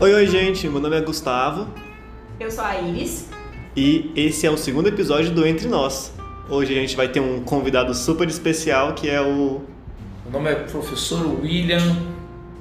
[0.00, 0.68] Oi, oi, gente.
[0.68, 1.68] Meu nome é Gustavo
[2.38, 3.28] Eu sou a Iris.
[3.76, 6.12] e esse é o segundo episódio do Entre Nós.
[6.48, 9.62] Hoje a gente vai ter um convidado super especial que é o.
[10.26, 11.96] O nome é professor William,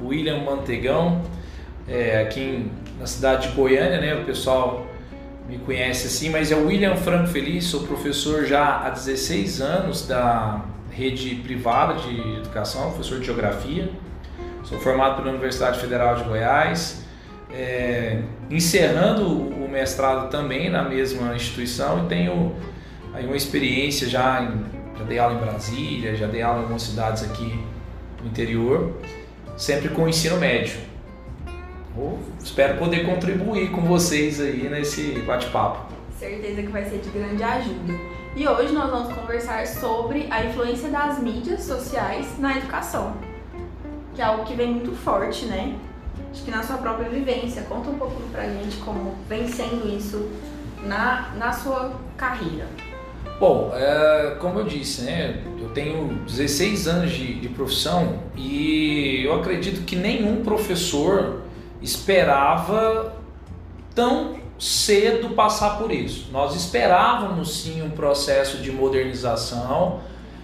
[0.04, 1.22] William Mantegão,
[1.88, 4.16] é, aqui em- na cidade de Goiânia, né?
[4.16, 4.86] O pessoal
[5.50, 10.08] me conhece assim, mas é o William Franco Feliz, sou professor já há 16 anos
[10.08, 10.62] da
[10.92, 13.90] rede privada de educação, professor de geografia.
[14.64, 17.05] Sou formado pela Universidade Federal de Goiás,
[17.56, 22.54] é, encerrando o mestrado também na mesma instituição e tenho
[23.14, 26.84] aí uma experiência já em, já dei aula em Brasília, já dei aula em algumas
[26.84, 27.64] cidades aqui
[28.22, 28.94] no interior,
[29.56, 30.80] sempre com o ensino médio.
[32.44, 35.94] Espero poder contribuir com vocês aí nesse bate-papo.
[36.20, 37.94] Certeza que vai ser de grande ajuda.
[38.36, 43.16] E hoje nós vamos conversar sobre a influência das mídias sociais na educação.
[44.14, 45.76] Que é algo que vem muito forte, né?
[46.36, 47.62] Acho que na sua própria vivência.
[47.62, 50.30] Conta um pouquinho pra gente como vem sendo isso
[50.84, 52.68] na, na sua carreira.
[53.40, 59.34] Bom, é, como eu disse, né, eu tenho 16 anos de, de profissão e eu
[59.36, 61.44] acredito que nenhum professor
[61.82, 63.16] esperava
[63.94, 66.30] tão cedo passar por isso.
[66.34, 70.02] Nós esperávamos sim um processo de modernização,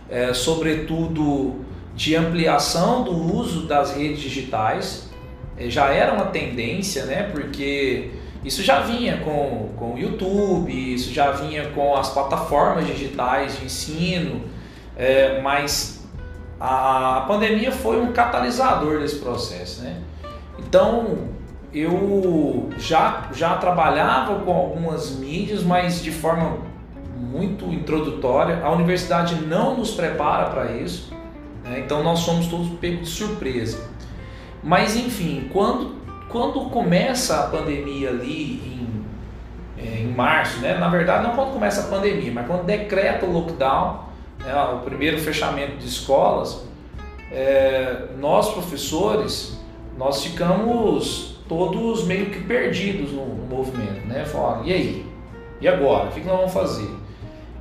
[0.09, 5.10] é, sobretudo de ampliação do uso das redes digitais.
[5.61, 8.11] É, já era uma tendência, né, porque
[8.43, 13.65] isso já vinha com, com o YouTube, isso já vinha com as plataformas digitais de
[13.65, 14.41] ensino,
[14.97, 16.03] é, mas
[16.59, 19.83] a, pandemia foi um catalisador desse processo.
[19.83, 19.97] Né?
[20.57, 21.29] Então
[21.73, 26.57] eu já, já trabalhava com algumas mídias, mas de forma
[27.15, 28.61] muito introdutória.
[28.63, 31.13] A universidade não nos prepara para isso,
[31.63, 31.83] né?
[31.85, 33.90] então nós somos todos pegos de surpresa.
[34.63, 39.05] Mas enfim, quando quando começa a pandemia ali em,
[39.77, 40.77] é, em março, né?
[40.77, 44.05] na verdade não quando começa a pandemia, mas quando decreta o lockdown,
[44.39, 44.55] né?
[44.73, 46.65] o primeiro fechamento de escolas,
[47.31, 49.59] é, nós professores,
[49.97, 54.23] nós ficamos todos meio que perdidos no, no movimento, né?
[54.23, 55.05] Falaram, e aí?
[55.59, 56.09] E agora?
[56.09, 56.89] O que nós vamos fazer?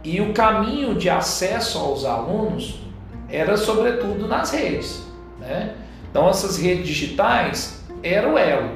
[0.05, 2.81] E o caminho de acesso aos alunos
[3.29, 5.05] era sobretudo nas redes,
[5.41, 5.75] né?
[6.11, 8.71] Então essas redes digitais era o elo.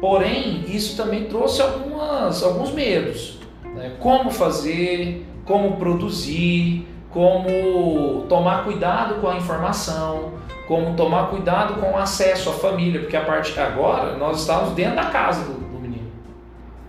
[0.00, 3.38] Porém, isso também trouxe algumas, alguns medos.
[3.74, 3.92] Né?
[3.98, 10.32] Como fazer, como produzir, como tomar cuidado com a informação,
[10.66, 14.74] como tomar cuidado com o acesso à família, porque a partir de agora nós estávamos
[14.74, 16.10] dentro da casa do, do menino.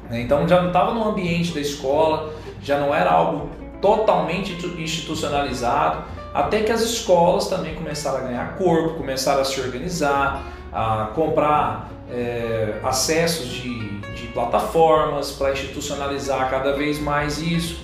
[0.10, 0.22] né?
[0.22, 3.50] Então já não estava no ambiente da escola, já não era algo
[3.82, 6.04] totalmente institucionalizado,
[6.36, 11.90] até que as escolas também começaram a ganhar corpo, começaram a se organizar, a comprar
[12.12, 17.82] é, acessos de, de plataformas para institucionalizar cada vez mais isso.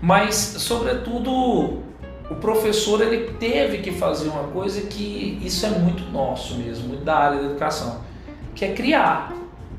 [0.00, 1.82] Mas, sobretudo,
[2.30, 7.04] o professor ele teve que fazer uma coisa que isso é muito nosso mesmo, muito
[7.04, 8.00] da área da educação,
[8.54, 9.32] que é criar,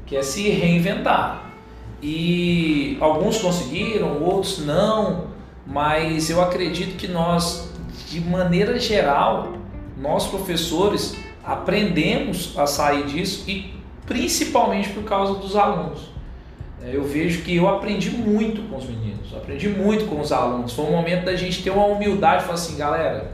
[0.05, 1.51] que é se reinventar.
[2.01, 5.27] E alguns conseguiram, outros não,
[5.65, 7.72] mas eu acredito que nós,
[8.13, 9.53] de maneira geral,
[9.97, 13.73] nós professores aprendemos a sair disso e
[14.05, 16.11] principalmente por causa dos alunos.
[16.83, 20.73] É, Eu vejo que eu aprendi muito com os meninos, aprendi muito com os alunos.
[20.73, 23.31] Foi um momento da gente ter uma humildade e falar assim, galera,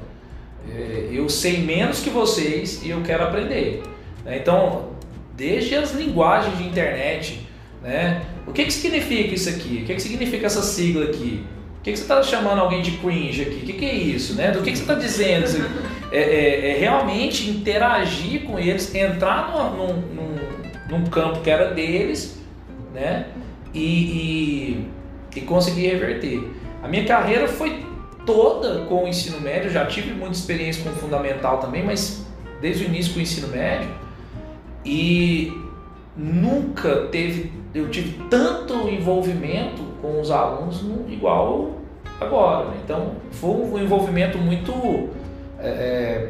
[0.72, 3.84] é, eu sei menos que vocês e eu quero aprender.
[4.24, 4.38] né?
[4.38, 4.90] Então,
[5.36, 7.48] desde as linguagens de internet,
[7.82, 8.22] né?
[8.48, 9.82] O que, que significa isso aqui?
[9.84, 11.44] O que, que significa essa sigla aqui?
[11.80, 13.56] O que, que você está chamando alguém de cringe aqui?
[13.56, 14.36] O que, que é isso?
[14.36, 14.52] Né?
[14.52, 15.46] Do que, que você está dizendo?
[15.46, 15.90] Aqui?
[16.12, 20.36] É, é- é realmente interagir com eles, entrar numa- num, num,
[21.00, 22.38] num campo que era deles,
[22.94, 23.28] né?
[23.74, 23.80] E,
[25.34, 26.44] e, e conseguir reverter.
[26.84, 27.86] A minha carreira foi
[28.26, 32.26] toda com o ensino médio, já tive muita experiência com o fundamental também, mas
[32.60, 33.88] desde o início com o ensino médio.
[34.86, 35.54] E
[36.20, 41.70] nunca teve, eu tive tanto envolvimento com os alunos no- igual
[42.20, 42.66] agora.
[42.66, 42.78] né?
[42.84, 45.10] Então foi um envolvimento muito
[45.60, 46.30] é, é,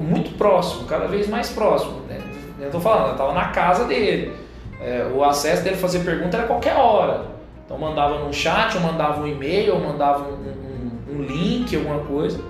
[0.00, 2.00] muito próximo, cada vez mais próximo.
[2.08, 2.20] Né?
[2.60, 4.32] Eu estou falando, eu estava na casa dele.
[4.80, 7.26] É, o acesso dele fazer pergunta era qualquer hora.
[7.64, 11.98] Então mandava no chat, ou mandava um e-mail, ou mandava um, um- um link, alguma
[12.00, 12.40] coisa,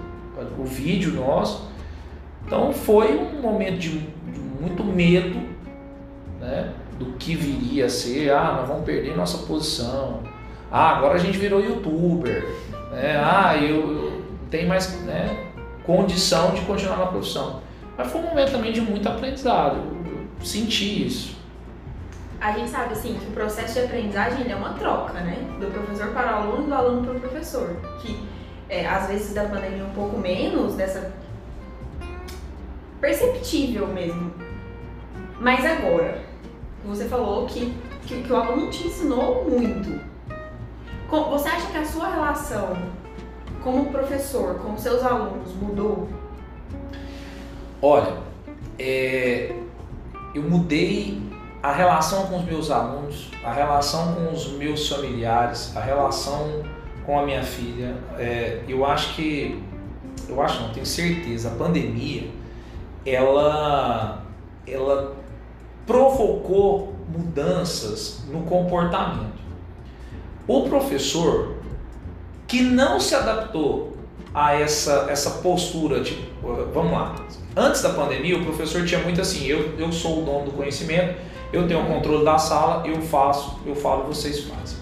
[0.58, 1.68] o vídeo nosso.
[2.46, 5.53] Então foi um momento de, de muito medo
[6.54, 8.30] né, do que viria a ser.
[8.30, 10.20] Ah, nós vamos perder nossa posição.
[10.70, 12.44] Ah, agora a gente virou youtuber.
[12.92, 13.16] Né?
[13.16, 15.52] Ah, eu, eu tenho mais né,
[15.84, 17.60] condição de continuar na profissão.
[17.96, 19.76] Mas foi um momento também de muito aprendizado.
[20.06, 21.34] Eu senti isso.
[22.40, 25.38] A gente sabe assim que o processo de aprendizagem é uma troca, né?
[25.58, 27.76] Do professor para o aluno do aluno para o professor.
[28.00, 28.18] Que
[28.68, 31.12] é, às vezes da pandemia um pouco menos, dessa
[33.00, 34.32] perceptível mesmo.
[35.40, 36.22] Mas agora,
[36.84, 40.00] você falou que, que, que o aluno te ensinou muito.
[41.30, 42.76] Você acha que a sua relação
[43.62, 46.08] como professor com seus alunos mudou?
[47.80, 48.14] Olha,
[48.78, 49.54] é,
[50.34, 51.22] eu mudei
[51.62, 56.62] a relação com os meus alunos, a relação com os meus familiares, a relação
[57.06, 57.96] com a minha filha.
[58.18, 59.62] É, eu acho que,
[60.28, 62.28] eu acho não, tenho certeza, a pandemia,
[63.06, 64.22] ela,
[64.66, 65.23] ela
[65.86, 69.34] provocou mudanças no comportamento.
[70.46, 71.54] O professor
[72.46, 73.96] que não se adaptou
[74.34, 76.22] a essa, essa postura, tipo,
[76.72, 77.14] vamos lá,
[77.56, 81.14] antes da pandemia o professor tinha muito assim, eu, eu sou o dono do conhecimento,
[81.52, 84.78] eu tenho o controle da sala, eu faço, eu falo, vocês fazem.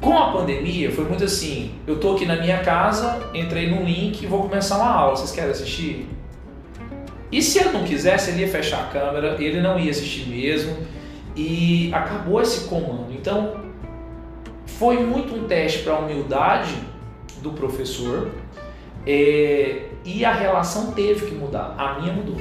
[0.00, 4.22] Com a pandemia foi muito assim, eu tô aqui na minha casa, entrei no link
[4.22, 6.08] e vou começar uma aula, vocês querem assistir?
[7.30, 10.76] E se ele não quisesse, ele ia fechar a câmera, ele não ia assistir mesmo,
[11.36, 13.12] e acabou esse comando.
[13.12, 13.60] Então,
[14.66, 16.74] foi muito um teste para a humildade
[17.42, 18.30] do professor
[19.06, 21.74] é, e a relação teve que mudar.
[21.78, 22.40] A minha mudou.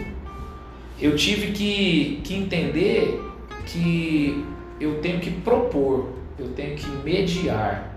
[1.00, 3.22] Eu tive que, que entender
[3.66, 4.44] que
[4.80, 7.96] eu tenho que propor, eu tenho que mediar.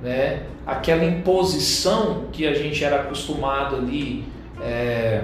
[0.00, 0.44] Né?
[0.66, 4.24] Aquela imposição que a gente era acostumado ali
[4.60, 5.22] é,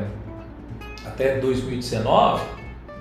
[1.06, 2.42] até 2019,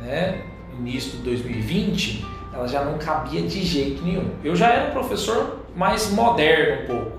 [0.01, 0.41] né?
[0.79, 4.31] início de 2020, ela já não cabia de jeito nenhum.
[4.43, 7.17] Eu já era um professor mais moderno um pouco,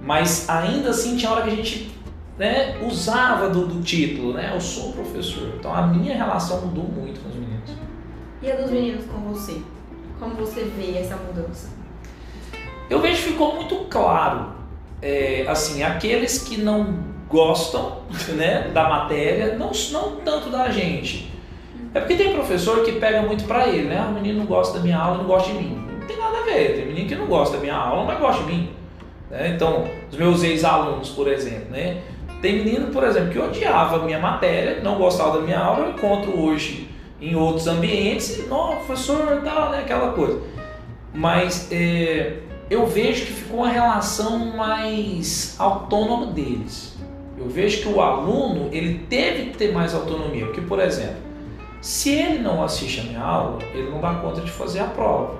[0.00, 1.94] mas ainda assim tinha hora que a gente
[2.38, 4.50] né, usava do, do título, né?
[4.54, 5.54] Eu sou professor.
[5.58, 7.70] Então a minha relação mudou muito com os meninos.
[8.42, 9.60] E a dos meninos com você?
[10.18, 11.70] Como você vê essa mudança?
[12.90, 14.52] Eu vejo que ficou muito claro,
[15.00, 17.98] é, assim, aqueles que não gostam
[18.28, 21.32] né, da matéria, não, não tanto da gente,
[21.92, 23.98] é porque tem professor que pega muito para ele, né?
[23.98, 25.84] Ah, o menino não gosta da minha aula, não gosta de mim.
[26.00, 26.76] Não tem nada a ver.
[26.76, 28.70] Tem menino que não gosta da minha aula, mas gosta de mim.
[29.30, 29.52] Né?
[29.54, 32.02] Então, os meus ex-alunos, por exemplo, né?
[32.40, 35.90] Tem menino, por exemplo, que odiava a minha matéria, não gostava da minha aula, eu
[35.92, 36.88] encontro hoje
[37.20, 39.78] em outros ambientes, e, não, professor, tal, né?
[39.78, 40.40] Aquela coisa.
[41.12, 42.38] Mas é,
[42.70, 46.93] eu vejo que ficou uma relação mais autônoma deles.
[47.36, 51.16] Eu vejo que o aluno ele teve que ter mais autonomia, porque, por exemplo,
[51.80, 55.36] se ele não assiste a minha aula, ele não dá conta de fazer a prova.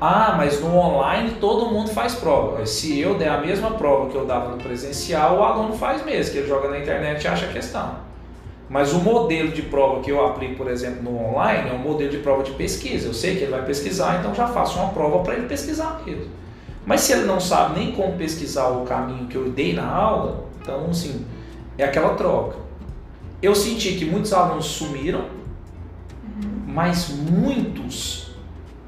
[0.00, 2.64] Ah, mas no online todo mundo faz prova.
[2.66, 6.32] Se eu der a mesma prova que eu dava no presencial, o aluno faz mesmo,
[6.32, 7.96] que ele joga na internet e acha a questão.
[8.68, 12.10] Mas o modelo de prova que eu aplico, por exemplo, no online, é um modelo
[12.10, 13.06] de prova de pesquisa.
[13.08, 16.30] Eu sei que ele vai pesquisar, então já faço uma prova para ele pesquisar mesmo.
[16.86, 20.44] Mas se ele não sabe nem como pesquisar o caminho que eu dei na aula,
[20.60, 21.24] então, assim,
[21.78, 22.56] é aquela troca.
[23.42, 25.26] Eu senti que muitos alunos sumiram,
[26.66, 28.34] mas muitos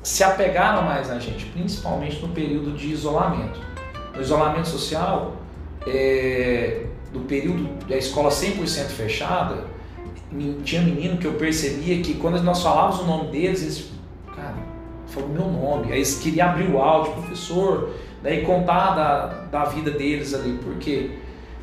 [0.02, 3.60] se apegaram mais na gente, principalmente no período de isolamento.
[4.14, 5.36] No isolamento social,
[5.86, 9.64] é, do período da escola 100% fechada,
[10.64, 13.90] tinha menino que eu percebia que quando nós falávamos o nome deles, eles,
[15.16, 17.90] falou meu nome, aí eles queriam abrir o áudio, professor,
[18.22, 21.10] daí contar da, da vida deles ali, porque?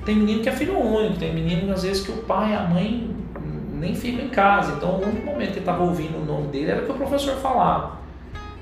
[0.03, 3.15] Tem menino que é filho único, tem menino às vezes que o pai a mãe
[3.73, 4.73] nem ficam em casa.
[4.73, 7.99] Então o único momento que estava ouvindo o nome dele era que o professor falava.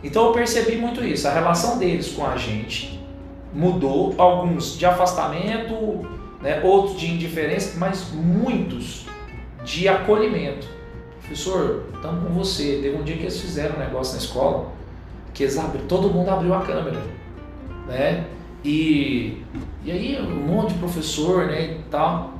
[0.03, 1.27] Então eu percebi muito isso.
[1.27, 2.99] A relação deles com a gente
[3.51, 6.07] mudou, alguns de afastamento,
[6.41, 9.07] né, outros de indiferença, mas muitos
[9.63, 10.67] de acolhimento.
[11.19, 12.79] Professor, estamos com você.
[12.83, 14.80] Teve um dia que eles fizeram um negócio na escola
[15.33, 17.01] que abriram, todo mundo abriu a câmera,
[17.87, 18.25] né?
[18.63, 19.43] E,
[19.83, 22.33] e aí um monte de professor né, e tal,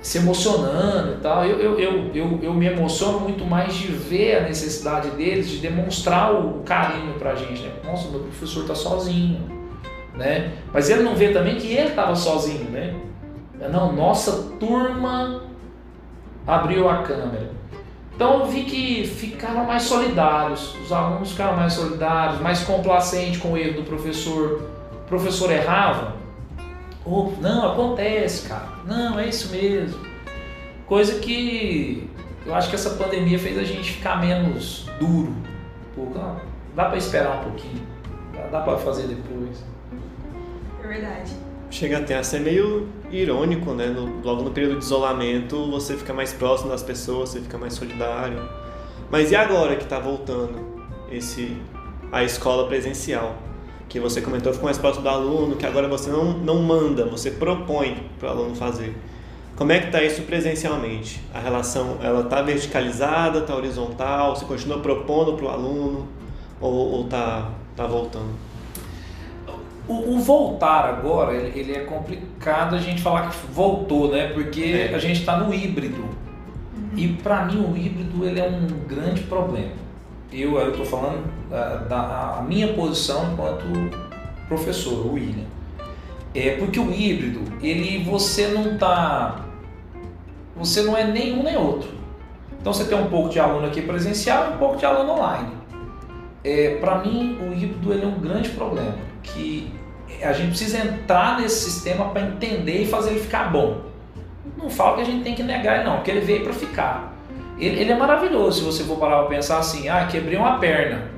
[0.00, 1.44] se emocionando e tal.
[1.44, 5.58] Eu, eu, eu, eu, eu me emociono muito mais de ver a necessidade deles, de
[5.58, 7.62] demonstrar o carinho pra gente.
[7.62, 7.72] Né?
[7.84, 9.40] Nossa, meu professor tá sozinho.
[10.14, 10.52] Né?
[10.72, 12.94] Mas ele não vê também que ele estava sozinho, né?
[13.70, 15.42] Não, nossa turma
[16.46, 17.55] abriu a câmera.
[18.16, 23.52] Então eu vi que ficaram mais solidários, os alunos ficaram mais solidários, mais complacentes com
[23.52, 26.16] o erro do professor o professor errava,
[27.04, 30.04] oh, não, acontece, cara, não, é isso mesmo.
[30.84, 32.10] Coisa que
[32.44, 35.32] eu acho que essa pandemia fez a gente ficar menos duro.
[35.94, 36.08] Pô,
[36.74, 37.86] dá para esperar um pouquinho,
[38.34, 39.64] dá, dá para fazer depois.
[40.82, 41.32] É verdade.
[41.70, 43.86] Chega até a ser meio irônico, né?
[43.86, 47.74] No, logo no período de isolamento, você fica mais próximo das pessoas, você fica mais
[47.74, 48.48] solidário.
[49.10, 50.58] Mas e agora que está voltando
[51.10, 51.56] esse
[52.10, 53.36] a escola presencial?
[53.88, 57.30] Que você comentou ficou mais próximo do aluno, que agora você não, não manda, você
[57.30, 58.96] propõe para o aluno fazer.
[59.54, 61.22] Como é que está isso presencialmente?
[61.32, 64.36] A relação, ela está verticalizada, está horizontal?
[64.36, 66.08] Você continua propondo para o aluno
[66.60, 68.34] ou está tá voltando?
[69.88, 74.28] O, o, voltar agora, ele, ele, é complicado a gente falar que voltou, né?
[74.28, 74.94] Porque é.
[74.94, 76.02] a gente está no híbrido.
[76.02, 76.90] Uhum.
[76.96, 79.86] E para mim o híbrido ele é um grande problema.
[80.32, 83.64] Eu estou falando da, da minha posição enquanto
[84.48, 85.46] professor, o William.
[86.34, 89.46] É porque o híbrido, ele você não está
[90.56, 91.90] você não é nenhum nem outro.
[92.58, 95.50] Então você tem um pouco de aluno aqui presencial e um pouco de aluno online.
[96.42, 98.94] É, para mim, o híbrido ele é um grande problema,
[99.26, 99.72] que
[100.22, 103.82] a gente precisa entrar nesse sistema para entender e fazer ele ficar bom.
[104.56, 107.12] Não falo que a gente tem que negar ele não, porque ele veio para ficar.
[107.58, 111.10] Ele, ele, é maravilhoso se você for parar para pensar assim, ah, quebrei uma perna.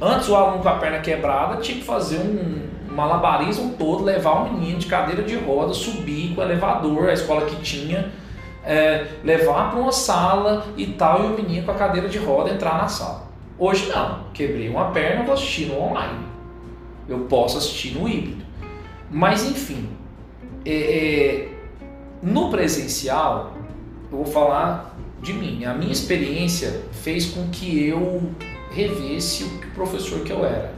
[0.00, 4.42] Antes o aluno com a perna quebrada tinha que fazer um, um malabarismo todo, levar
[4.42, 8.10] o menino de cadeira de roda, subir com o elevador, a escola que tinha,
[8.64, 12.50] é, levar para uma sala e tal, e o menino com a cadeira de roda
[12.50, 13.26] entrar na sala.
[13.58, 16.35] Hoje não, quebrei uma perna, vou assistir no online.
[17.08, 18.44] Eu posso assistir no híbrido.
[19.10, 19.88] Mas enfim,
[20.64, 21.48] é, é,
[22.22, 23.56] no presencial,
[24.10, 25.64] eu vou falar de mim.
[25.64, 28.22] A minha experiência fez com que eu
[28.70, 30.74] revesse o professor que eu era.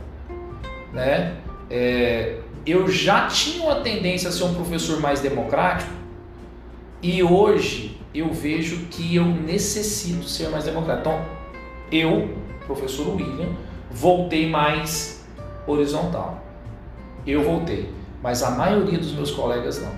[0.93, 1.37] Né?
[1.71, 5.91] É, eu já tinha uma tendência a ser um professor mais democrático,
[7.01, 11.09] e hoje eu vejo que eu necessito ser mais democrático.
[11.09, 11.25] Então,
[11.93, 13.51] eu, professor William,
[13.91, 15.18] voltei mais
[15.71, 16.43] horizontal.
[17.27, 19.93] Eu voltei, mas a maioria dos meus colegas não.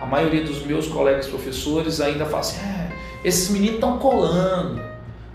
[0.00, 2.92] A maioria dos meus colegas professores ainda fala assim: é,
[3.24, 4.80] esses meninos estão colando.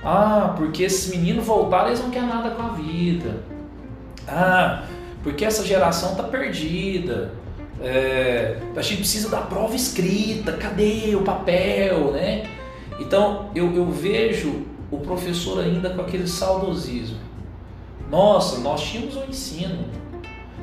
[0.03, 3.43] Ah, porque esses meninos voltaram, eles não querem nada com a vida.
[4.27, 4.83] Ah,
[5.21, 7.33] porque essa geração está perdida.
[7.81, 12.45] É, a gente precisa da prova escrita, cadê o papel, né?
[12.99, 17.17] Então eu, eu vejo o professor ainda com aquele saudosismo.
[18.13, 19.85] Nossa, nós tínhamos um ensino.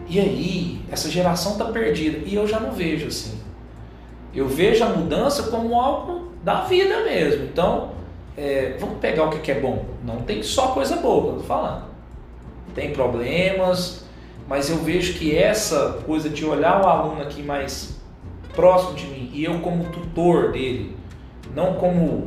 [0.08, 2.18] E aí, essa geração está perdida.
[2.24, 3.40] E eu já não vejo assim.
[4.32, 7.46] Eu vejo a mudança como algo da vida mesmo.
[7.46, 7.90] Então,
[8.36, 9.84] é, vamos pegar o que é bom.
[10.04, 11.86] Não tem só coisa boa, estou falando.
[12.72, 14.04] Tem problemas,
[14.46, 17.96] mas eu vejo que essa coisa de olhar o aluno aqui mais
[18.54, 20.96] próximo de mim e eu como tutor dele,
[21.52, 22.26] não como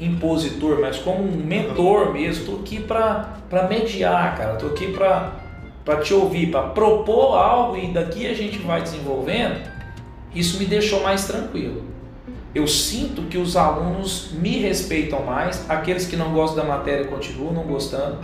[0.00, 6.14] impositor, mas como um mentor mesmo, estou aqui para mediar, cara, estou aqui para te
[6.14, 9.60] ouvir, para propor algo e daqui a gente vai desenvolvendo,
[10.34, 11.84] isso me deixou mais tranquilo.
[12.54, 17.52] Eu sinto que os alunos me respeitam mais, aqueles que não gostam da matéria continuam
[17.52, 18.18] não gostando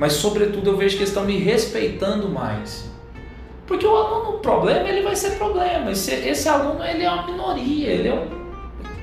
[0.00, 2.90] mas sobretudo eu vejo que eles estão me respeitando mais.
[3.66, 5.90] Porque o aluno, o problema, ele vai ser problema.
[5.90, 8.28] Esse, esse aluno, ele é uma minoria, ele é um,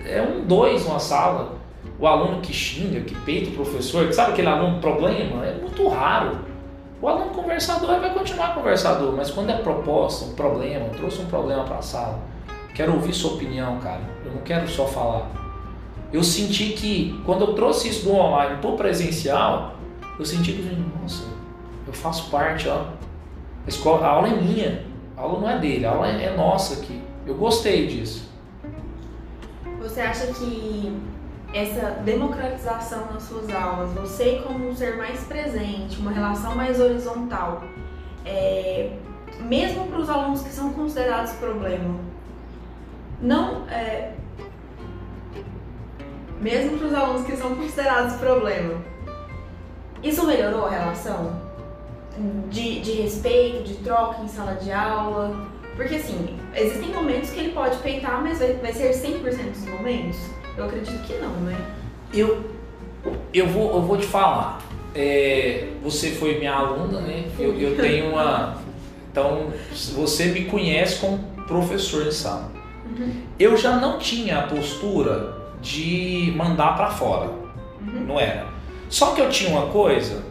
[0.07, 1.55] é um dois numa sala.
[1.99, 5.87] O aluno que xinga, que peita o professor, que sabe aquele aluno problema, é muito
[5.87, 6.37] raro.
[7.01, 11.63] O aluno conversador vai continuar conversador, mas quando é proposta, um problema, trouxe um problema
[11.63, 12.19] para a sala,
[12.75, 14.01] quero ouvir sua opinião, cara.
[14.23, 15.29] Eu não quero só falar.
[16.13, 19.75] Eu senti que quando eu trouxe isso do online para o presencial,
[20.17, 21.25] eu senti que, nossa,
[21.85, 22.85] eu faço parte, ó.
[23.65, 24.85] A, escola, a aula é minha,
[25.17, 27.01] a aula não é dele, a aula é, é nossa aqui.
[27.25, 28.29] Eu gostei disso.
[29.79, 30.93] Você acha que
[31.53, 37.63] essa democratização nas suas aulas, você como um ser mais presente, uma relação mais horizontal,
[38.25, 38.91] é,
[39.39, 41.99] mesmo para os alunos que são considerados problema,
[43.21, 44.13] não é,
[46.41, 48.81] mesmo para os alunos que são considerados problema,
[50.03, 51.47] isso melhorou a relação?
[52.49, 55.47] De, de respeito, de troca em sala de aula?
[55.75, 60.17] Porque assim, existem momentos que ele pode peitar, mas vai, vai ser 100% dos momentos?
[60.57, 61.55] Eu acredito que não, né?
[62.11, 62.43] Eu,
[63.31, 64.59] eu, vou, eu vou te falar.
[64.95, 67.25] É, você foi minha aluna, né?
[67.37, 68.57] Eu, eu tenho uma.
[69.11, 69.53] Então,
[69.93, 72.51] você me conhece como professor de sala.
[72.85, 73.11] Uhum.
[73.37, 77.29] Eu já não tinha a postura de mandar para fora.
[77.79, 78.05] Uhum.
[78.07, 78.47] Não era.
[78.89, 80.23] Só que eu tinha uma coisa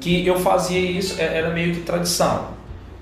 [0.00, 2.56] que eu fazia isso, é, era meio que tradição.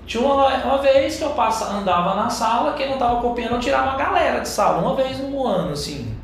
[0.05, 3.59] Tinha uma, uma vez que eu passa, andava na sala, quem não tava copiando, eu
[3.59, 6.16] tirava a galera de sala, uma vez no ano, assim.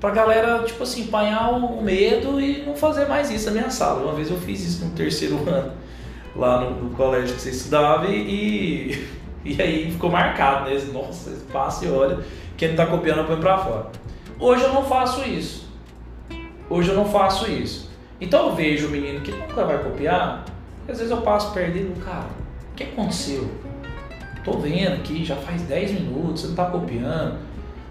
[0.00, 4.02] Pra galera, tipo assim, apanhar o medo e não fazer mais isso na minha sala.
[4.02, 5.72] Uma vez eu fiz isso no terceiro ano,
[6.36, 9.08] lá no, no colégio que você estudava, e,
[9.44, 10.80] E aí ficou marcado, né?
[10.92, 12.20] Nossa, passa e olha,
[12.56, 13.86] quem tá copiando põe pra fora.
[14.38, 15.68] Hoje eu não faço isso.
[16.70, 17.90] Hoje eu não faço isso.
[18.20, 20.44] Então eu vejo o menino que nunca vai copiar,
[20.88, 22.28] às vezes eu passo perdido, cara,
[22.72, 23.48] o que aconteceu?
[24.44, 27.38] Tô vendo aqui, já faz 10 minutos, você não tá copiando.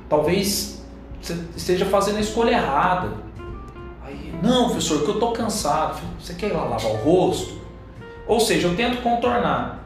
[0.09, 0.76] Talvez
[1.27, 3.11] você esteja fazendo a escolha errada.
[4.05, 6.01] Aí, não, professor, que eu tô cansado.
[6.19, 7.59] Você quer ir lá lavar o rosto?
[8.25, 9.85] Ou seja, eu tento contornar.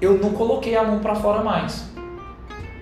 [0.00, 1.88] Eu não coloquei a mão para fora mais.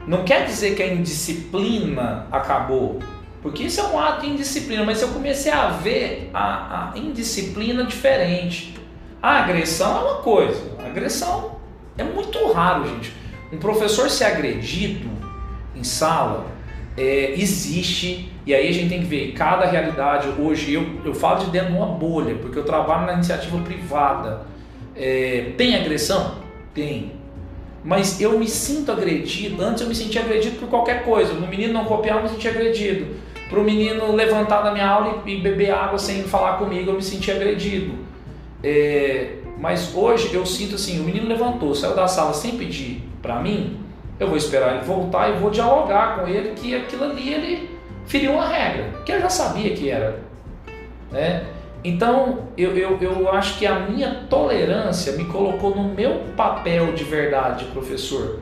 [0.06, 3.00] Não quer dizer que a indisciplina acabou,
[3.42, 7.84] porque isso é um ato de indisciplina, mas eu comecei a ver a, a indisciplina
[7.84, 8.78] diferente.
[9.20, 11.56] A agressão é uma coisa, a agressão
[11.98, 13.12] é muito raro, gente.
[13.52, 15.08] Um professor ser agredido
[15.74, 16.55] em sala
[16.96, 20.28] é, existe, e aí a gente tem que ver cada realidade.
[20.40, 24.46] Hoje eu, eu falo de dentro de uma bolha, porque eu trabalho na iniciativa privada.
[24.94, 26.36] É, tem agressão?
[26.74, 27.12] Tem.
[27.84, 29.62] Mas eu me sinto agredido.
[29.62, 31.34] Antes eu me sentia agredido por qualquer coisa.
[31.34, 33.14] O menino não copiar, eu me sentia agredido.
[33.48, 37.02] Para o menino levantar da minha aula e, beber água sem falar comigo, eu me
[37.02, 37.94] sentia agredido.
[38.62, 43.40] É, mas hoje eu sinto assim: o menino levantou, saiu da sala sem pedir para
[43.40, 43.76] mim,
[44.18, 48.32] eu vou esperar ele voltar e vou dialogar com ele que aquilo ali ele feriu
[48.32, 50.20] uma regra, que eu já sabia que era.
[51.10, 51.44] Né?
[51.84, 57.04] Então eu, eu, eu acho que a minha tolerância me colocou no meu papel de
[57.04, 58.40] verdade, professor,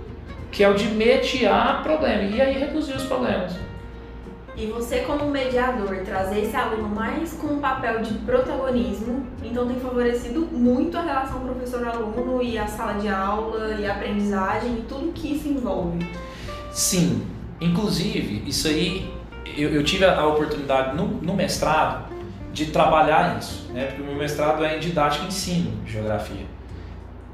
[0.51, 3.53] que é o de mediar problema e aí reduzir os problemas.
[4.57, 9.81] E você, como mediador, trazer esse aluno mais com um papel de protagonismo, então tem
[9.81, 15.13] favorecido muito a relação professor-aluno e a sala de aula e a aprendizagem e tudo
[15.13, 16.07] que isso envolve.
[16.71, 17.27] Sim,
[17.61, 19.13] inclusive, isso aí
[19.57, 22.13] eu, eu tive a oportunidade no, no, mestrado
[22.53, 23.87] de trabalhar isso, né?
[23.87, 26.47] porque o meu mestrado é em didática e ensino, geografia.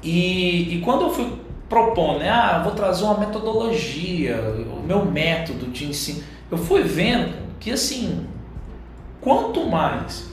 [0.01, 2.29] E, e quando eu fui propondo, né?
[2.29, 4.37] ah, vou trazer uma metodologia,
[4.75, 8.27] o meu método de ensino eu fui vendo que assim,
[9.21, 10.29] quanto mais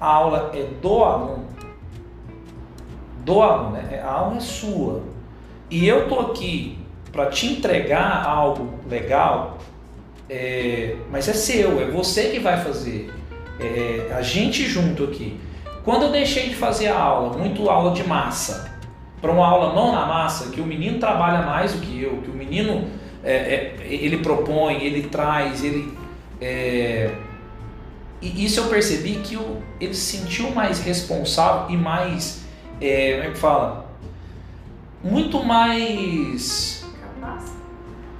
[0.00, 1.44] a aula é do aluno,
[3.18, 4.00] do aluno, né?
[4.02, 5.02] a aula é sua,
[5.68, 6.78] e eu tô aqui
[7.12, 9.58] para te entregar algo legal,
[10.28, 13.12] é, mas é seu, é você que vai fazer,
[13.58, 15.38] é, a gente junto aqui.
[15.84, 18.70] Quando eu deixei de fazer a aula, muito aula de massa,
[19.20, 22.30] para uma aula mão na massa, que o menino trabalha mais do que eu, que
[22.30, 22.88] o menino
[23.22, 25.96] é, é, ele propõe, ele traz, ele.
[26.40, 27.10] É,
[28.20, 32.44] e isso eu percebi que o, ele se sentiu mais responsável e mais.
[32.80, 33.90] É, como é que fala?
[35.02, 36.84] Muito mais.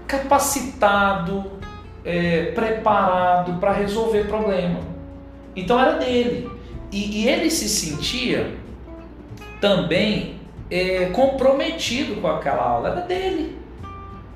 [0.07, 1.53] capacitado,
[2.05, 4.81] é, preparado para resolver problema.
[5.55, 6.51] Então era dele.
[6.93, 8.55] E, e ele se sentia
[9.61, 13.60] também é, comprometido com aquela aula, era dele.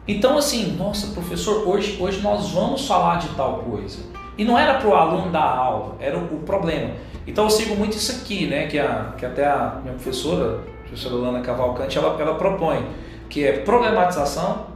[0.06, 3.98] Então, assim, nossa, professor, hoje, hoje nós vamos falar de tal coisa.
[4.36, 6.90] E não era para o aluno dar aula, era o, o, problema.
[7.26, 8.66] Então eu sigo muito isso aqui, né?
[8.66, 12.84] Que, a, que até a minha professora, a professora Lana Cavalcante, ela, ela propõe,
[13.30, 14.66] que é problematização,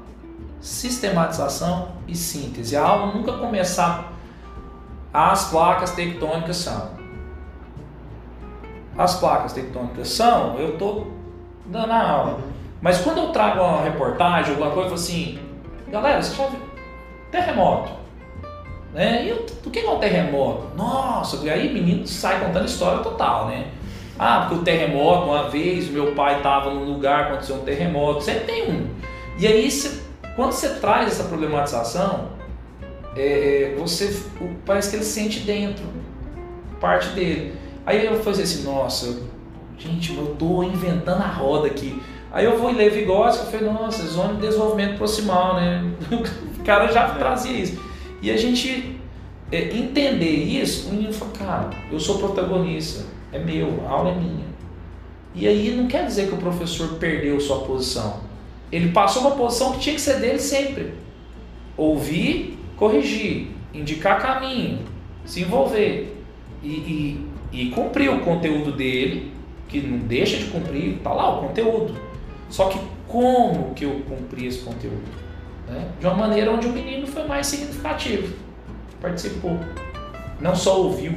[0.60, 2.76] sistematização e síntese.
[2.76, 4.12] A aula nunca começar
[5.12, 6.90] as placas tectônicas são.
[8.96, 11.12] As placas tectônicas são, eu estou
[11.66, 12.40] dando a aula.
[12.80, 15.38] Mas quando eu trago uma reportagem, alguma coisa, eu falo assim,
[15.88, 16.48] galera, você já
[17.30, 17.90] terremoto?
[18.92, 19.26] Né?
[19.26, 20.76] E o que é um terremoto?
[20.76, 23.66] Nossa, e aí menino sai contando história total, né?
[24.18, 28.44] Ah, porque o terremoto, uma vez, meu pai estava num lugar, aconteceu um terremoto, sempre
[28.44, 28.88] tem um.
[29.38, 30.02] E aí, você,
[30.34, 32.30] quando você traz essa problematização,
[33.14, 34.20] é, é você
[34.66, 35.84] parece que ele sente dentro,
[36.80, 37.54] parte dele.
[37.86, 39.22] Aí eu falei assim, nossa,
[39.78, 42.02] gente, eu estou inventando a roda aqui.
[42.30, 45.84] Aí eu vou ler Vygotsky e falei, nossa, zona de desenvolvimento proximal, né?
[46.58, 47.14] O cara já é.
[47.14, 47.80] trazia isso.
[48.20, 49.00] E a gente
[49.50, 54.14] é, entender isso, o menino falou, cara, eu sou protagonista, é meu, a aula é
[54.14, 54.46] minha.
[55.34, 58.20] E aí não quer dizer que o professor perdeu sua posição.
[58.70, 60.92] Ele passou uma posição que tinha que ser dele sempre.
[61.76, 64.80] Ouvir, corrigir, indicar caminho,
[65.24, 66.14] se envolver.
[66.62, 69.32] E, e, e cumprir o conteúdo dele,
[69.68, 72.08] que não deixa de cumprir, tá lá o conteúdo
[72.48, 75.02] só que como que eu cumpri esse conteúdo?
[75.68, 75.88] Né?
[76.00, 78.34] De uma maneira onde o menino foi mais significativo,
[79.00, 79.58] participou,
[80.40, 81.14] não só ouviu.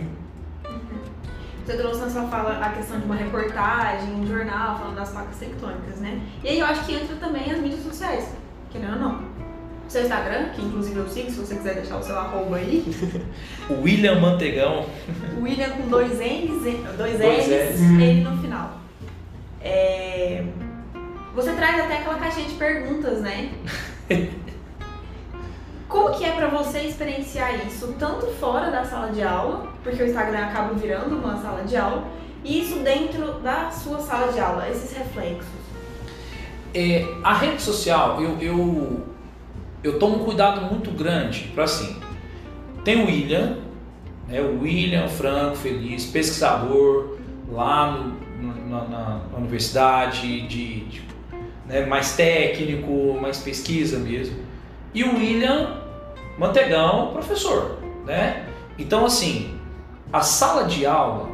[1.66, 5.38] Você trouxe na sua fala a questão de uma reportagem, um jornal falando das placas
[5.38, 6.20] tectônicas, né?
[6.44, 8.34] E aí eu acho que entra também as mídias sociais,
[8.72, 9.32] querendo ou não.
[9.88, 12.84] Seu Instagram, que inclusive eu sigo, se você quiser deixar o seu arroba aí.
[13.70, 14.86] o William Mantegão.
[15.40, 16.64] William com dois N's,
[16.98, 18.78] dois, dois N's, N no final.
[19.62, 20.46] É...
[21.34, 23.52] Você traz até aquela caixinha de perguntas, né?
[25.88, 30.06] Como que é para você experienciar isso tanto fora da sala de aula, porque o
[30.06, 32.08] Instagram acaba virando uma sala de aula,
[32.44, 35.48] e isso dentro da sua sala de aula, esses reflexos?
[36.74, 39.06] É, a rede social, eu, eu,
[39.84, 42.00] eu tomo um cuidado muito grande para assim.
[42.86, 43.58] Tem o William,
[44.28, 47.18] né, o William Franco Feliz, pesquisador
[47.52, 51.11] lá no, na, na, na, universidade, de, de
[51.72, 54.36] né, mais técnico, mais pesquisa mesmo.
[54.94, 55.78] E o William
[56.38, 58.46] Mantegão, professor, né?
[58.78, 59.58] Então assim,
[60.12, 61.30] a sala de aula,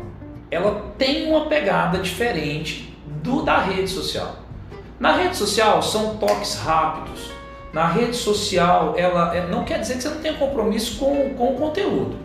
[0.52, 4.36] ela tem uma pegada diferente do da rede social.
[5.00, 7.32] Na rede social são toques rápidos.
[7.74, 11.54] Na rede social, ela é, não quer dizer que você não tenha compromisso com, com
[11.54, 12.16] o conteúdo.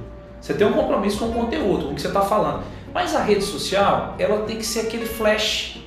[0.41, 2.63] Você tem um compromisso com o conteúdo, com o que você está falando.
[2.95, 5.82] Mas a rede social, ela tem que ser aquele flash.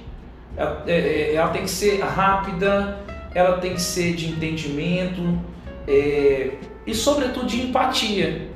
[0.58, 3.00] Ela, é, é, ela tem que ser rápida,
[3.34, 5.39] ela tem que ser de entendimento.
[5.88, 6.52] É,
[6.86, 8.50] e, sobretudo, de empatia.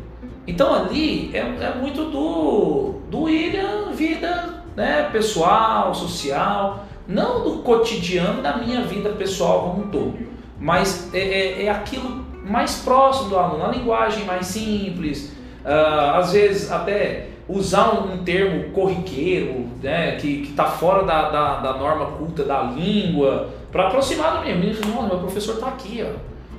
[0.47, 8.41] Então, ali é, é muito do, do William, vida né, pessoal, social, não do cotidiano
[8.41, 10.17] da minha vida pessoal como um todo,
[10.59, 15.33] mas é, é, é aquilo mais próximo do aluno, a linguagem mais simples,
[15.65, 21.55] uh, às vezes até usar um, um termo corriqueiro, né, que está fora da, da,
[21.59, 24.79] da, norma culta da língua, para aproximar do menino.
[24.87, 26.17] Não, meu professor está aqui, ó.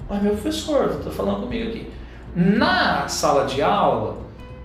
[0.09, 1.89] Mas meu professor, está falando comigo aqui.
[2.35, 4.19] Na sala de aula,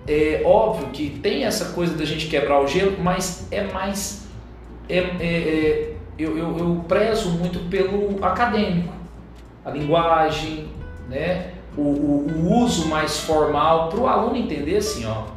[0.07, 4.27] é óbvio que tem essa coisa da gente quebrar o gelo, mas é mais.
[4.89, 8.93] É, é, é, eu, eu, eu prezo muito pelo acadêmico,
[9.63, 10.67] a linguagem,
[11.09, 11.55] né?
[11.77, 15.34] o, o, o uso mais formal para o aluno entender assim, ó.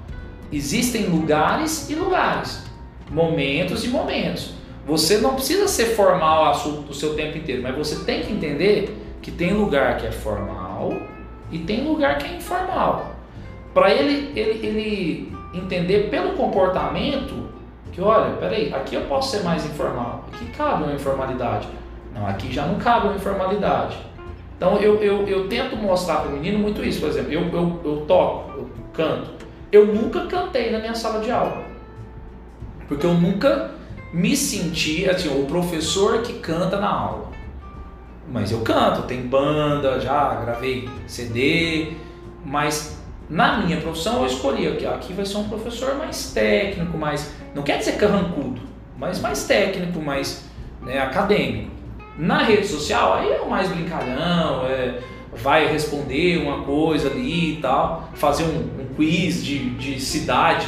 [0.50, 2.64] Existem lugares e lugares,
[3.11, 4.54] momentos e momentos.
[4.87, 6.52] Você não precisa ser formal
[6.88, 10.94] o seu tempo inteiro, mas você tem que entender que tem lugar que é formal
[11.52, 13.14] e tem lugar que é informal.
[13.74, 17.48] Para ele, ele, ele entender pelo comportamento
[17.92, 21.68] que, olha, peraí, aqui eu posso ser mais informal, aqui cabe uma informalidade.
[22.14, 23.96] Não, aqui já não cabe uma informalidade.
[24.56, 27.00] Então eu, eu, eu tento mostrar para o menino muito isso.
[27.00, 29.38] Por exemplo, eu, eu, eu toco, eu canto.
[29.70, 31.64] Eu nunca cantei na minha sala de aula.
[32.87, 33.70] Porque eu nunca
[34.12, 37.28] me senti assim, o professor que canta na aula.
[38.31, 41.92] Mas eu canto, tem banda, já gravei CD,
[42.44, 47.35] mas na minha profissão eu escolhi aqui, aqui vai ser um professor mais técnico, mais
[47.54, 48.61] não quer dizer carrancudo,
[48.96, 50.44] mas mais técnico, mais
[50.83, 51.70] né, acadêmico.
[52.18, 55.00] Na rede social, aí é o mais brincalhão, é,
[55.38, 60.66] vai responder uma coisa ali e tal, fazer um, um quiz de, de cidade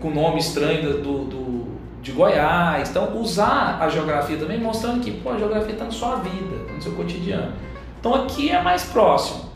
[0.00, 1.66] com nome estranho do, do,
[2.00, 2.90] de Goiás.
[2.90, 6.72] Então, usar a geografia também mostrando que pô, a geografia está na sua vida, tá
[6.72, 7.52] no seu cotidiano.
[7.98, 9.50] Então, aqui é mais próximo,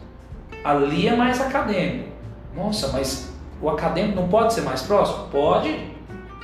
[0.65, 2.09] ali é mais acadêmico.
[2.57, 5.27] Nossa, mas o acadêmico não pode ser mais próximo?
[5.31, 5.77] Pode,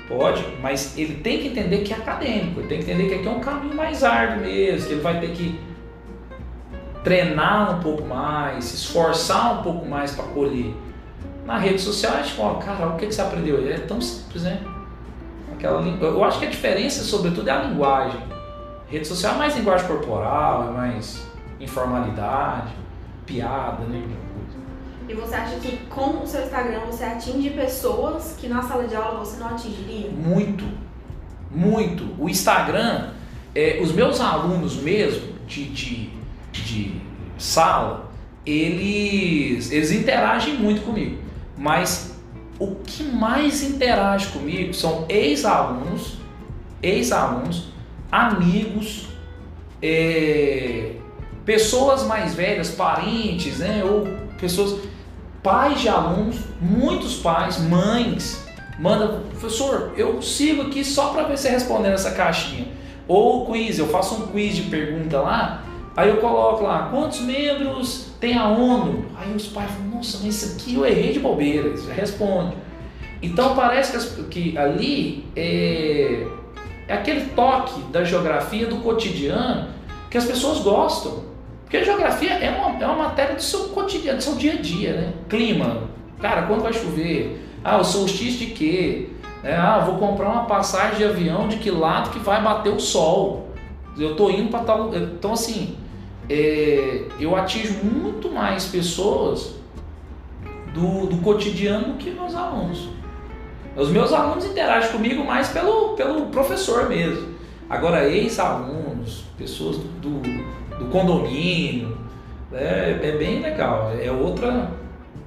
[0.07, 3.27] Pode, mas ele tem que entender que é acadêmico, ele tem que entender que aqui
[3.27, 5.59] é um caminho mais árduo mesmo, que ele vai ter que
[7.05, 10.75] treinar um pouco mais, se esforçar um pouco mais para colher.
[11.47, 13.71] Na rede social, a gente fala, cara, o que, que você aprendeu?
[13.71, 14.61] É tão simples, né?
[15.53, 18.21] Aquela, eu acho que a diferença, sobretudo, é a linguagem.
[18.88, 21.27] rede social é mais linguagem corporal, é mais
[21.61, 22.73] informalidade,
[23.27, 24.03] piada, né?
[25.07, 28.97] E você acha que com o seu Instagram você atinge pessoas que na sala de
[28.97, 30.11] aula você não atingiria?
[30.11, 30.64] Muito,
[31.51, 32.09] muito.
[32.19, 33.11] O Instagram,
[33.55, 36.11] é, os meus alunos mesmo de, de,
[36.62, 37.01] de
[37.38, 38.11] sala,
[38.47, 41.19] eles, eles interagem muito comigo.
[41.57, 42.14] Mas
[42.59, 46.19] o que mais interage comigo são ex-alunos,
[46.83, 47.69] ex-alunos,
[48.11, 49.09] amigos,
[49.83, 50.93] é,
[51.45, 53.83] pessoas mais velhas, parentes, né?
[53.85, 54.07] Ou
[54.38, 54.81] pessoas
[55.43, 58.47] pais de alunos, muitos pais, mães,
[58.79, 62.69] mandam, professor, eu sigo aqui só para ver você respondendo essa caixinha.
[63.07, 65.63] Ou quiz, eu faço um quiz de pergunta lá,
[65.96, 69.07] aí eu coloco lá, quantos membros tem a ONU?
[69.16, 72.57] Aí os pais falam, nossa, mas isso aqui eu errei de bobeira, eles respondem.
[73.22, 76.26] Então parece que, que ali é,
[76.87, 79.68] é aquele toque da geografia, do cotidiano,
[80.11, 81.24] que as pessoas gostam.
[81.62, 84.57] Porque a geografia é uma, é uma matéria do seu cotidiano, do seu dia a
[84.57, 85.12] dia, né?
[85.28, 85.85] Clima,
[86.20, 87.42] cara, quando vai chover?
[87.64, 89.09] Ah, o solstício de quê?
[89.42, 92.78] É, ah, vou comprar uma passagem de avião de que lado que vai bater o
[92.78, 93.48] sol.
[93.98, 94.94] Eu tô indo para tal.
[94.94, 95.76] Então, assim,
[96.28, 99.54] é, eu atingo muito mais pessoas
[100.72, 102.88] do, do cotidiano que meus alunos.
[103.76, 107.34] Os meus alunos interagem comigo mais pelo, pelo professor mesmo.
[107.68, 110.20] Agora, ex-alunos, pessoas do, do,
[110.78, 111.98] do condomínio.
[112.52, 114.70] É, é bem legal, é outra,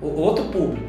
[0.02, 0.88] outro público.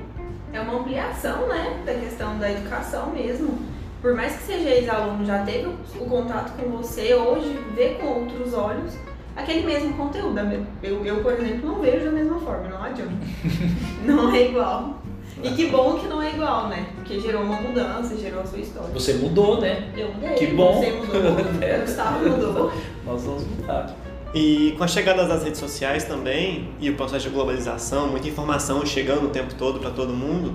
[0.53, 3.59] É uma ampliação né, da questão da educação mesmo.
[4.01, 8.55] Por mais que seja ex-aluno, já teve o contato com você, hoje vê com outros
[8.55, 8.95] olhos
[9.39, 10.39] aquele mesmo conteúdo.
[10.83, 13.13] Eu, eu, por exemplo, não vejo da mesma forma, não adianta.
[14.05, 14.99] não é igual.
[15.43, 16.89] E que bom que não é igual, né?
[16.97, 18.91] Porque gerou uma mudança, gerou a sua história.
[18.93, 19.89] Você mudou, né?
[19.97, 20.35] Eu mudei.
[20.35, 20.81] Que bom.
[20.81, 21.37] Você mudou.
[21.63, 21.79] é.
[21.79, 22.73] Gustavo mudou.
[23.07, 23.95] Nós vamos mudar.
[24.35, 28.85] E com a chegada das redes sociais também, e o processo de globalização, muita informação
[28.85, 30.55] chegando o tempo todo para todo mundo,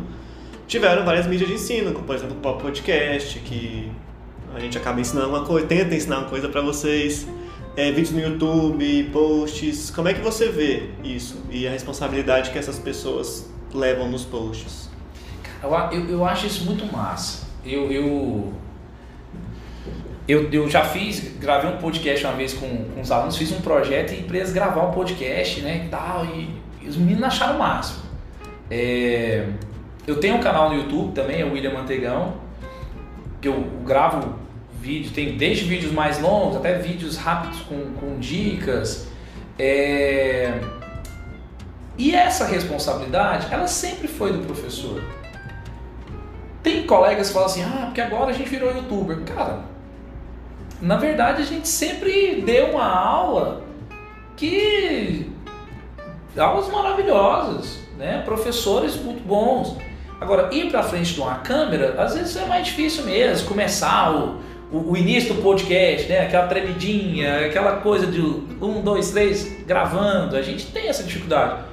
[0.68, 3.92] tiveram várias mídias de ensino, como por exemplo o Pop Podcast, que
[4.54, 7.26] a gente acaba ensinando uma coisa, tenta ensinar uma coisa para vocês,
[7.76, 9.90] é, vídeos no YouTube, posts.
[9.90, 14.90] Como é que você vê isso e a responsabilidade que essas pessoas levam nos posts?
[15.62, 17.48] Eu, eu, eu acho isso muito massa.
[17.66, 18.54] Eu, eu,
[20.28, 23.62] eu, eu já fiz, gravei um podcast uma vez com, com os alunos, fiz um
[23.62, 26.50] projeto e para eles gravar um podcast, né, e tal, e,
[26.82, 28.04] e os meninos acharam o máximo.
[28.70, 29.48] É,
[30.06, 32.36] eu tenho um canal no YouTube também, é o William Mantegão,
[33.42, 34.36] que eu gravo
[34.84, 39.08] vídeo, tem desde vídeos mais longos até vídeos rápidos com, com dicas.
[39.58, 40.60] É,
[41.98, 45.02] e essa responsabilidade, ela sempre foi do professor.
[46.62, 49.22] Tem colegas que falam assim, ah, porque agora a gente virou youtuber.
[49.22, 49.62] Cara,
[50.82, 53.64] na verdade a gente sempre deu uma aula
[54.36, 55.32] que.
[56.38, 58.22] aulas maravilhosas, né?
[58.26, 59.78] Professores muito bons.
[60.20, 64.40] Agora, ir para frente de uma câmera, às vezes é mais difícil mesmo, começar o,
[64.74, 66.22] o, o, início do podcast, né?
[66.22, 70.36] Aquela tremidinha, aquela coisa de um, dois, três, gravando.
[70.36, 71.64] A gente tem essa dificuldade.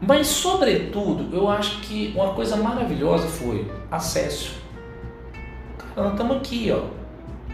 [0.00, 4.54] Mas, sobretudo, eu acho que uma coisa maravilhosa foi acesso.
[5.78, 7.00] Cara, nós estamos aqui, ó.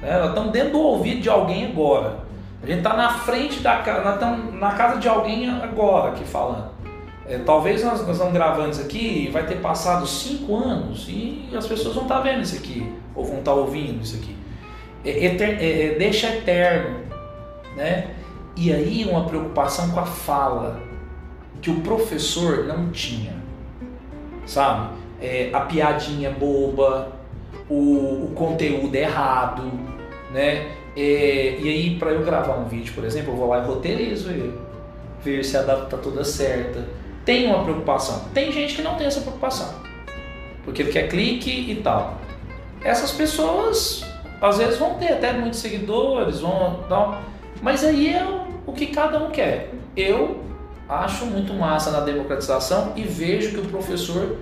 [0.00, 0.18] Né?
[0.18, 2.18] Nós estamos dentro do ouvido de alguém agora.
[2.62, 6.24] A gente está na frente da casa, nós estamos na casa de alguém agora aqui
[6.24, 6.76] falando.
[7.28, 11.48] É, talvez nós, nós estamos gravando isso aqui e vai ter passado cinco anos e
[11.56, 14.36] as pessoas vão estar tá vendo isso aqui, ou vão estar tá ouvindo isso aqui.
[15.04, 17.00] É, é, é, deixa eterno,
[17.76, 18.10] né?
[18.56, 20.80] E aí uma preocupação com a fala
[21.60, 23.34] que o professor não tinha,
[24.44, 24.96] sabe?
[25.20, 27.12] É, a piadinha boba,
[27.68, 29.62] o, o conteúdo errado,
[30.32, 30.70] né?
[30.96, 34.30] É, e aí, para eu gravar um vídeo, por exemplo, eu vou lá e roteirizo
[34.30, 34.58] ele,
[35.22, 36.88] ver se a data tá toda certa.
[37.24, 38.24] Tem uma preocupação.
[38.32, 39.74] Tem gente que não tem essa preocupação,
[40.64, 42.18] porque ele quer clique e tal.
[42.82, 44.04] Essas pessoas,
[44.40, 47.20] às vezes, vão ter até muitos seguidores, vão tal,
[47.62, 48.26] mas aí é
[48.66, 49.72] o que cada um quer.
[49.96, 50.40] Eu
[50.88, 54.36] acho muito massa na democratização e vejo que o professor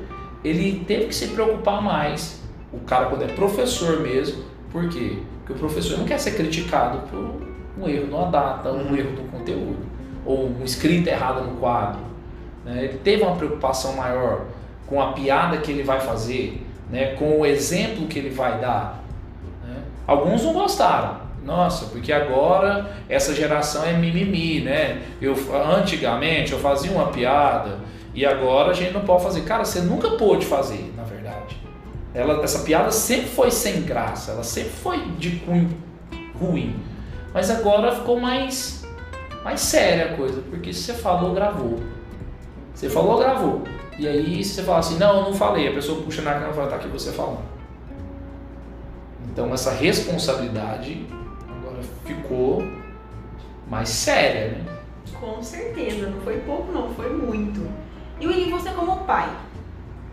[0.45, 2.43] ele teve que se preocupar mais.
[2.73, 5.19] O cara quando é professor mesmo, por quê?
[5.39, 7.43] Porque o professor não quer ser criticado por
[7.79, 8.97] um erro numa data, um uhum.
[8.97, 9.79] erro do conteúdo,
[10.25, 12.01] ou uma escrita errada no quadro.
[12.65, 12.85] Né?
[12.85, 14.47] Ele teve uma preocupação maior
[14.87, 17.15] com a piada que ele vai fazer, né?
[17.17, 19.03] com o exemplo que ele vai dar.
[19.67, 19.83] Né?
[20.07, 25.03] Alguns não gostaram, nossa, porque agora essa geração é mimimi, né?
[25.21, 25.35] Eu,
[25.77, 27.81] antigamente eu fazia uma piada
[28.15, 29.43] e agora a gente não pode fazer.
[29.43, 31.57] Cara, você nunca pôde fazer, na verdade.
[32.15, 35.77] Ela, essa piada sempre foi sem graça, ela sempre foi de cunho
[36.41, 36.77] ruim.
[37.33, 38.87] Mas agora ficou mais,
[39.43, 41.81] mais séria a coisa, porque se você falou, gravou.
[42.73, 43.65] Você falou, gravou.
[43.99, 46.53] E aí se você fala assim, não, eu não falei, a pessoa puxa na câmera
[46.53, 47.45] e fala, tá aqui você falando.
[49.31, 51.07] Então essa responsabilidade
[52.05, 52.63] ficou
[53.69, 54.65] mais séria, né?
[55.21, 57.67] Com certeza, não foi pouco não, foi muito.
[58.21, 59.29] E Willy, você como pai,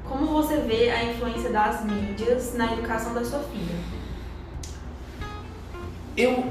[0.04, 3.76] como você vê a influência das mídias na educação da sua filha?
[6.17, 6.46] Eu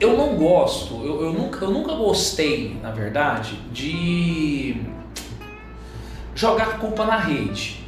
[0.00, 4.82] eu não gosto, eu, eu, nunca, eu nunca gostei, na verdade, de
[6.42, 7.84] jogar culpa na rede.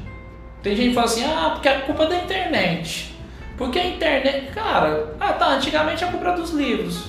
[0.62, 3.12] Tem gente que fala assim, ah, porque a culpa é da internet.
[3.58, 7.08] Porque a internet, cara, ah tá, antigamente a culpa era dos livros.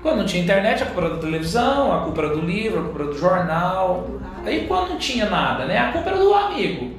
[0.00, 2.84] Quando não tinha internet, a culpa era da televisão, a culpa era do livro, a
[2.84, 4.08] culpa era do jornal.
[4.46, 5.76] Aí quando não tinha nada, né?
[5.76, 6.96] A culpa era do amigo.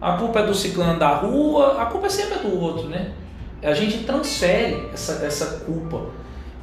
[0.00, 3.12] A culpa é do ciclano da rua, a culpa é sempre do outro, né?
[3.62, 6.06] A gente transfere essa, essa culpa.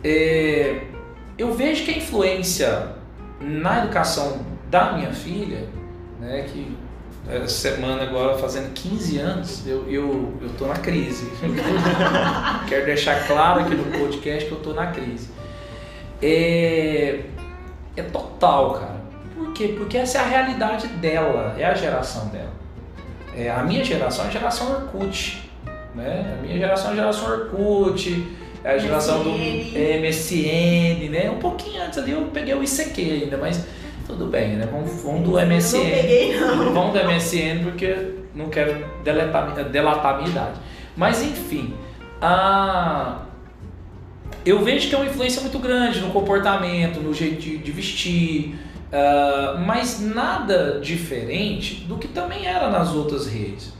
[0.01, 0.83] É,
[1.37, 2.93] eu vejo que a influência
[3.41, 4.39] na educação
[4.69, 5.67] da minha filha,
[6.19, 6.75] né, que
[7.29, 11.29] essa semana agora fazendo 15 anos, eu, eu, eu tô na crise.
[12.69, 15.29] Quero deixar claro aqui no podcast que eu tô na crise.
[16.21, 17.21] É,
[17.97, 18.97] é total, cara.
[19.35, 19.75] Por quê?
[19.77, 22.53] Porque essa é a realidade dela, é a geração dela.
[23.35, 25.51] É, a minha geração é a geração Orkut.
[25.93, 26.37] Né?
[26.39, 28.27] A minha geração é a geração Orkut.
[28.63, 29.99] é a geração do MSN.
[29.99, 31.29] MSN, né?
[31.29, 33.63] Um pouquinho antes ali eu peguei o ICQ ainda, mas
[34.07, 34.67] tudo bem, né?
[34.71, 35.77] Vamos, vamos do Eu MSN.
[35.77, 36.73] Não peguei, não.
[36.73, 40.59] Vamos do MSN porque não quero deletar, delatar a minha idade.
[40.95, 41.73] Mas enfim,
[42.21, 43.19] a...
[44.45, 48.55] eu vejo que é uma influência muito grande no comportamento, no jeito de, de vestir,
[48.91, 53.73] ah, mas nada diferente do que também era nas outras redes.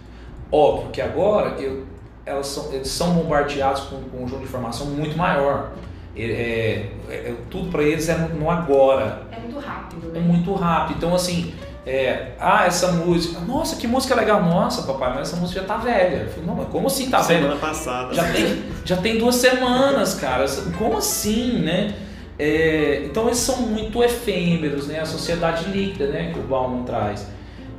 [0.51, 1.85] Óbvio que agora eu-
[2.25, 5.71] elas são, eles são bombardeados com um conjunto de informação muito maior.
[6.19, 9.21] É, é- é- tudo para eles é no, no agora.
[9.31, 10.25] É muito rápido, É né?
[10.25, 10.97] muito rápido.
[10.97, 11.53] Então, assim,
[11.85, 13.39] é, ah, essa música.
[13.41, 14.43] Nossa, que música legal.
[14.43, 16.23] Nossa, papai, mas essa música já tá velha.
[16.23, 17.41] Eu falei, não, mas como assim tá velha?
[17.41, 18.13] Semana passada.
[18.13, 20.45] Já tem, já tem duas semanas, cara.
[20.77, 21.93] Como assim, né?
[22.39, 24.99] É, então eles são muito efêmeros, né?
[24.99, 26.31] A sociedade líquida, né?
[26.33, 27.27] Que o Bauman traz.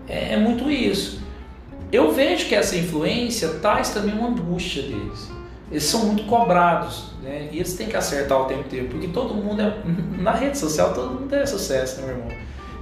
[0.09, 1.21] É, é muito isso.
[1.93, 5.31] Eu vejo que essa influência traz também uma angústia deles.
[5.71, 7.49] Eles são muito cobrados, né?
[7.53, 9.75] E eles têm que acertar o tempo inteiro, porque todo mundo é.
[10.19, 12.29] Na rede social, todo mundo é sucesso, né, meu irmão?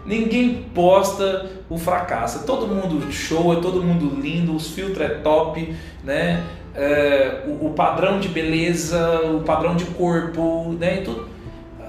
[0.04, 2.38] Ninguém posta o fracasso.
[2.38, 6.44] É todo mundo show, é todo mundo lindo, os filtros é top, né?
[6.74, 10.98] É, o, o padrão de beleza, o padrão de corpo, né?
[10.98, 11.28] Tudo,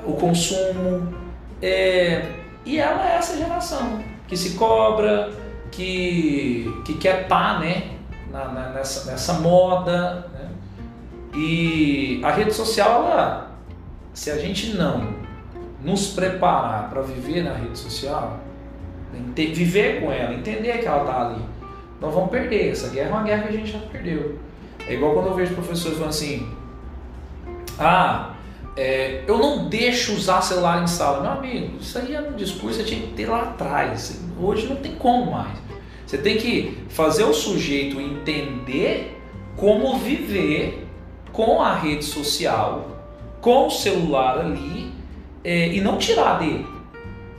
[0.04, 1.14] o consumo.
[1.62, 2.26] É,
[2.66, 5.30] e ela é essa geração que se cobra,
[5.72, 7.84] que, que quer estar né?
[8.32, 10.28] Na, na- nessa, nessa moda.
[11.38, 13.52] E a rede social, ela,
[14.12, 15.16] se a gente não
[15.84, 18.40] nos preparar para viver na rede social,
[19.36, 21.42] viver com ela, entender que ela está ali,
[22.02, 22.72] nós vamos perder.
[22.72, 24.40] Essa guerra é uma guerra que a gente já perdeu.
[24.88, 26.50] É igual quando eu vejo professores falando assim:
[27.78, 28.34] ah,
[28.76, 31.22] é, eu não deixo usar celular em sala.
[31.22, 34.20] Meu amigo, isso aí é um discurso que você tinha que ter lá atrás.
[34.42, 35.56] Hoje não tem como mais.
[36.04, 39.22] Você tem que fazer o sujeito entender
[39.56, 40.87] como viver
[41.38, 42.88] com a rede social,
[43.40, 44.92] com o celular ali
[45.44, 46.66] é, e não tirar dele.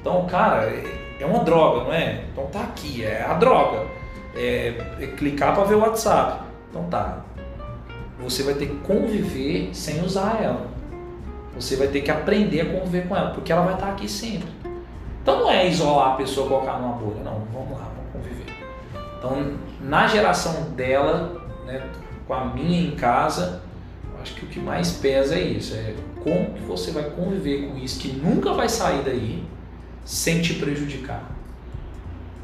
[0.00, 0.84] Então, cara, é,
[1.18, 2.22] é uma droga, não é?
[2.30, 3.84] Então tá aqui, é a droga.
[4.36, 6.44] É, é clicar para ver o WhatsApp.
[6.70, 7.24] Então tá.
[8.20, 10.68] Você vai ter que conviver sem usar ela.
[11.56, 14.48] Você vai ter que aprender a conviver com ela, porque ela vai estar aqui sempre.
[15.20, 17.42] Então não é isolar a pessoa colocar numa bolha, não.
[17.52, 18.46] Vamos lá, vamos conviver.
[19.18, 21.82] Então, na geração dela, né,
[22.28, 23.66] com a minha em casa,
[24.28, 27.78] acho que o que mais pesa é isso, é como que você vai conviver com
[27.78, 29.42] isso que nunca vai sair daí
[30.04, 31.22] sem te prejudicar.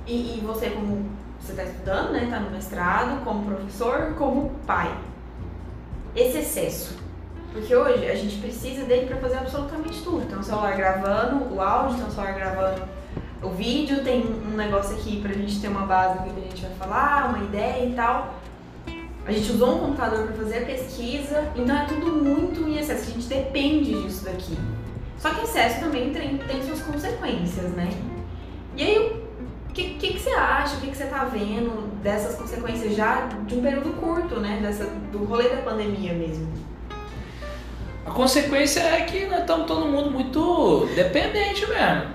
[0.07, 1.07] E, e você, como
[1.41, 2.25] você está estudando, né?
[2.25, 4.95] Está no mestrado, como professor, como pai.
[6.15, 6.97] Esse excesso.
[7.53, 10.27] Porque hoje a gente precisa dele para fazer absolutamente tudo.
[10.27, 12.83] Tem um celular gravando o áudio, tem um celular gravando
[13.43, 16.63] o vídeo, tem um negócio aqui pra gente ter uma base do que a gente
[16.63, 18.34] vai falar, uma ideia e tal.
[19.27, 23.11] A gente usou um computador para fazer a pesquisa, então é tudo muito em excesso.
[23.11, 24.57] A gente depende disso daqui.
[25.19, 27.89] Só que excesso também tem, tem suas consequências, né?
[28.77, 32.37] E aí, o que, que, que você acha, o que, que você tá vendo dessas
[32.37, 34.59] consequências já de um período curto, né?
[34.61, 36.47] Dessa, do rolê da pandemia mesmo?
[38.05, 42.13] A consequência é que nós estamos todo mundo muito dependente mesmo.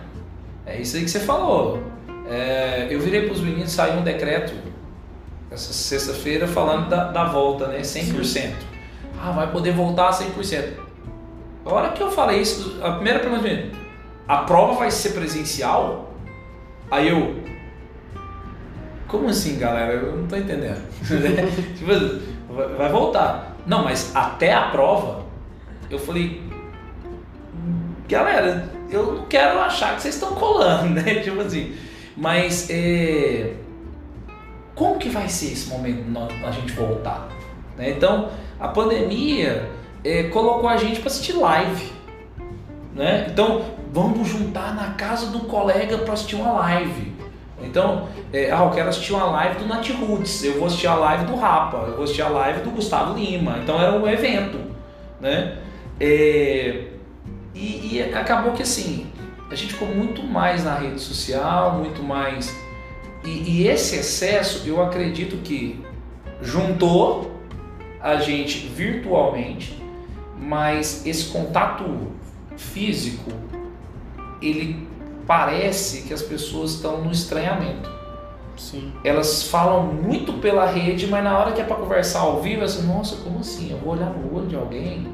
[0.63, 1.81] É isso aí que você falou.
[2.29, 4.53] É, eu virei para os meninos, saiu um decreto
[5.51, 7.79] essa sexta-feira falando da, da volta, né?
[7.81, 8.53] 100%.
[9.21, 10.73] Ah, vai poder voltar a 100%.
[11.65, 13.71] A hora que eu falei isso, a primeira pergunta minha,
[14.27, 16.13] a prova vai ser presencial?
[16.89, 17.35] Aí eu,
[19.07, 19.93] como assim, galera?
[19.93, 20.81] Eu não tô entendendo.
[21.77, 23.55] tipo, vai- vai voltar.
[23.65, 25.25] Não, mas até a prova,
[25.89, 26.41] eu falei,
[28.07, 31.15] galera, eu não quero achar que vocês estão colando, né?
[31.21, 31.75] Tipo assim,
[32.15, 33.53] mas é,
[34.79, 36.05] como que vai ser esse momento
[36.45, 37.27] a gente voltar?
[37.79, 37.89] né?
[37.89, 39.69] Então, a pandemia
[40.03, 41.91] é, colocou a gente para assistir live,
[42.95, 43.27] né?
[43.29, 47.13] Então, vamos juntar na casa do colega para assistir uma live.
[47.61, 50.95] Então, é, ah, eu quero assistir uma live do Nat Roots, eu vou assistir a
[50.95, 53.57] live do Rapa, eu vou assistir a live do Gustavo Lima.
[53.61, 54.59] Então, era um evento,
[55.19, 55.57] né?
[55.99, 56.85] É,
[57.53, 59.11] e, e acabou que assim,
[59.51, 62.55] a gente ficou muito mais na rede social, muito mais.
[63.29, 65.79] E, e esse excesso, eu acredito que
[66.41, 67.31] juntou
[68.01, 69.79] a gente virtualmente,
[70.35, 71.85] mas esse contato
[72.57, 73.31] físico,
[74.41, 74.87] ele
[75.27, 77.91] parece que as pessoas estão no estranhamento.
[78.57, 78.91] Sim.
[79.03, 82.65] Elas falam muito pela rede, mas na hora que é para conversar ao vivo, é
[82.65, 83.71] assim, nossa, como assim?
[83.71, 85.07] Eu vou olhar no olho de alguém?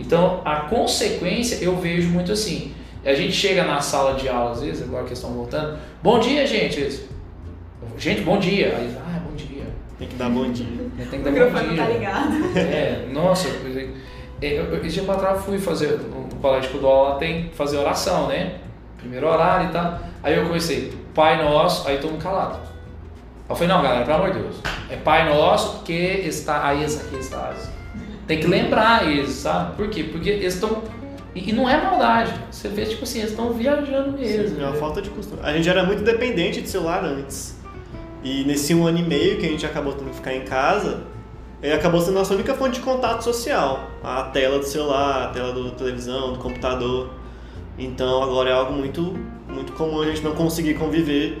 [0.00, 2.74] Então, a consequência eu vejo muito assim.
[3.04, 5.76] A gente chega na sala de aula, às vezes, agora que estão voltando.
[6.02, 6.78] Bom dia, gente.
[6.80, 7.08] Eles,
[7.98, 8.76] gente, bom dia.
[8.76, 9.64] Aí, ah, bom dia.
[9.98, 10.66] Tem que dar bom dia.
[10.96, 11.82] Tem que O dar bom microfone dia.
[11.84, 12.58] tá ligado.
[12.58, 13.90] É, nossa, eu-
[14.40, 17.48] é, eu, esse dia pra trás fui fazer, no colégio que eu dou aula tem
[17.48, 18.54] que fazer oração, né?
[18.98, 19.98] Primeiro horário e tal.
[20.22, 22.58] Aí eu comecei, Pai Nosso, aí todo mundo calado.
[23.48, 24.56] Eu falei, não, galera, pelo amor de Deus.
[24.88, 26.64] É Pai Nosso porque está.
[26.66, 27.52] Aí aqui está.
[28.26, 29.74] Tem que lembrar eles, sabe?
[29.76, 30.04] Por quê?
[30.04, 30.82] Porque eles estão.
[31.34, 32.32] E, e não é maldade.
[32.50, 34.56] Você vê, tipo assim, eles estão viajando mesmo.
[34.56, 35.40] Sim, é uma falta de costume.
[35.42, 37.56] A gente era muito dependente de celular antes.
[38.22, 41.02] E nesse um ano e meio que a gente acabou tendo que ficar em casa,
[41.62, 43.90] ele acabou sendo a nossa única fonte de contato social.
[44.02, 47.10] A tela do celular, a tela da televisão, do computador.
[47.78, 49.18] Então agora é algo muito,
[49.48, 51.40] muito comum a gente não conseguir conviver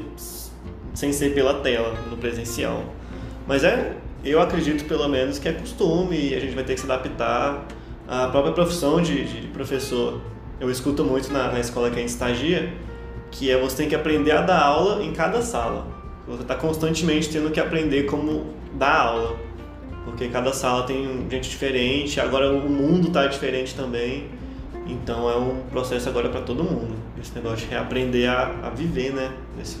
[0.94, 2.84] sem ser pela tela, no presencial.
[3.46, 6.80] Mas é, eu acredito pelo menos que é costume e a gente vai ter que
[6.80, 7.66] se adaptar
[8.12, 10.20] à própria profissão de, de professor.
[10.60, 12.74] Eu escuto muito na, na escola que a gente estagia,
[13.30, 15.86] que é você tem que aprender a dar aula em cada sala.
[16.28, 19.36] Você está constantemente tendo que aprender como dar aula,
[20.04, 24.28] porque cada sala tem gente diferente, agora o mundo está diferente também,
[24.86, 26.94] então é um processo agora para todo mundo.
[27.18, 29.80] Esse negócio de reaprender a, a viver, né, nesse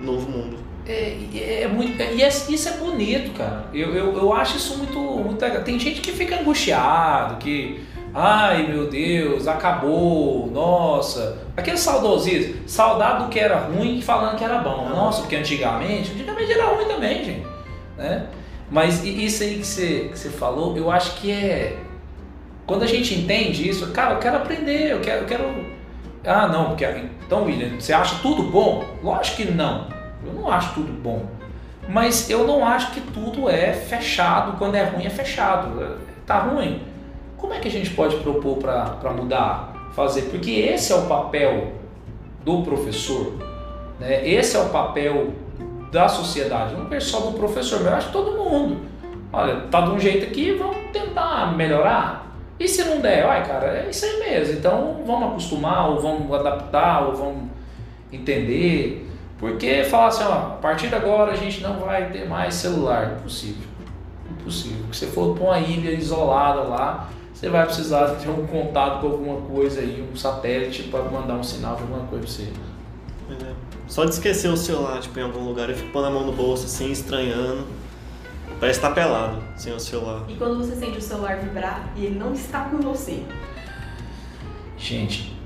[0.00, 0.56] novo mundo.
[0.88, 3.66] É, é, é muito, e é, isso é bonito, cara.
[3.74, 5.62] Eu, eu, eu acho isso muito, muito legal.
[5.62, 11.38] Tem gente que fica angustiado, que Ai meu Deus, acabou, nossa.
[11.56, 14.88] Aquele saudosismo, saudade do que era ruim falando que era bom.
[14.88, 17.46] Nossa, porque antigamente, antigamente era ruim também, gente.
[17.96, 18.26] Né?
[18.70, 21.76] Mas isso aí que você, que você falou, eu acho que é.
[22.66, 25.22] Quando a gente entende isso, cara, eu quero aprender, eu quero.
[25.22, 25.78] Eu quero...
[26.24, 26.84] Ah, não, porque.
[27.26, 28.84] Então, William, você acha tudo bom?
[29.02, 29.86] Lógico que não.
[30.28, 31.26] Eu não acho tudo bom.
[31.88, 34.58] Mas eu não acho que tudo é fechado.
[34.58, 35.98] Quando é ruim, é fechado.
[36.26, 36.80] Tá ruim
[37.38, 40.22] como é que a gente pode propor para mudar, fazer?
[40.22, 41.72] Porque esse é o papel
[42.44, 43.32] do professor,
[43.98, 44.28] né?
[44.28, 45.28] esse é o papel
[45.90, 48.78] da sociedade, não é só do professor, mas eu acho todo mundo.
[49.32, 52.26] Olha, tá de um jeito aqui, vamos tentar melhorar.
[52.58, 54.58] E se não der, ai cara, é isso aí mesmo.
[54.58, 57.44] Então vamos acostumar, ou vamos adaptar, ou vamos
[58.12, 59.06] entender.
[59.38, 63.18] Porque falar assim, ó, a partir de agora a gente não vai ter mais celular.
[63.18, 63.68] Impossível.
[64.30, 64.84] Impossível.
[64.92, 69.06] Se você for para uma ilha isolada lá, você vai precisar ter um contato com
[69.06, 72.52] alguma coisa aí, um satélite para mandar um sinal de alguma coisa para você.
[73.44, 73.52] É.
[73.86, 76.32] Só de esquecer o celular, tipo, em algum lugar, eu fico pondo a mão no
[76.32, 77.64] bolso assim, estranhando.
[78.58, 80.24] Parece estar tá pelado sem o celular.
[80.28, 83.22] E quando você sente o celular vibrar e ele não está com você?
[84.76, 85.37] Gente,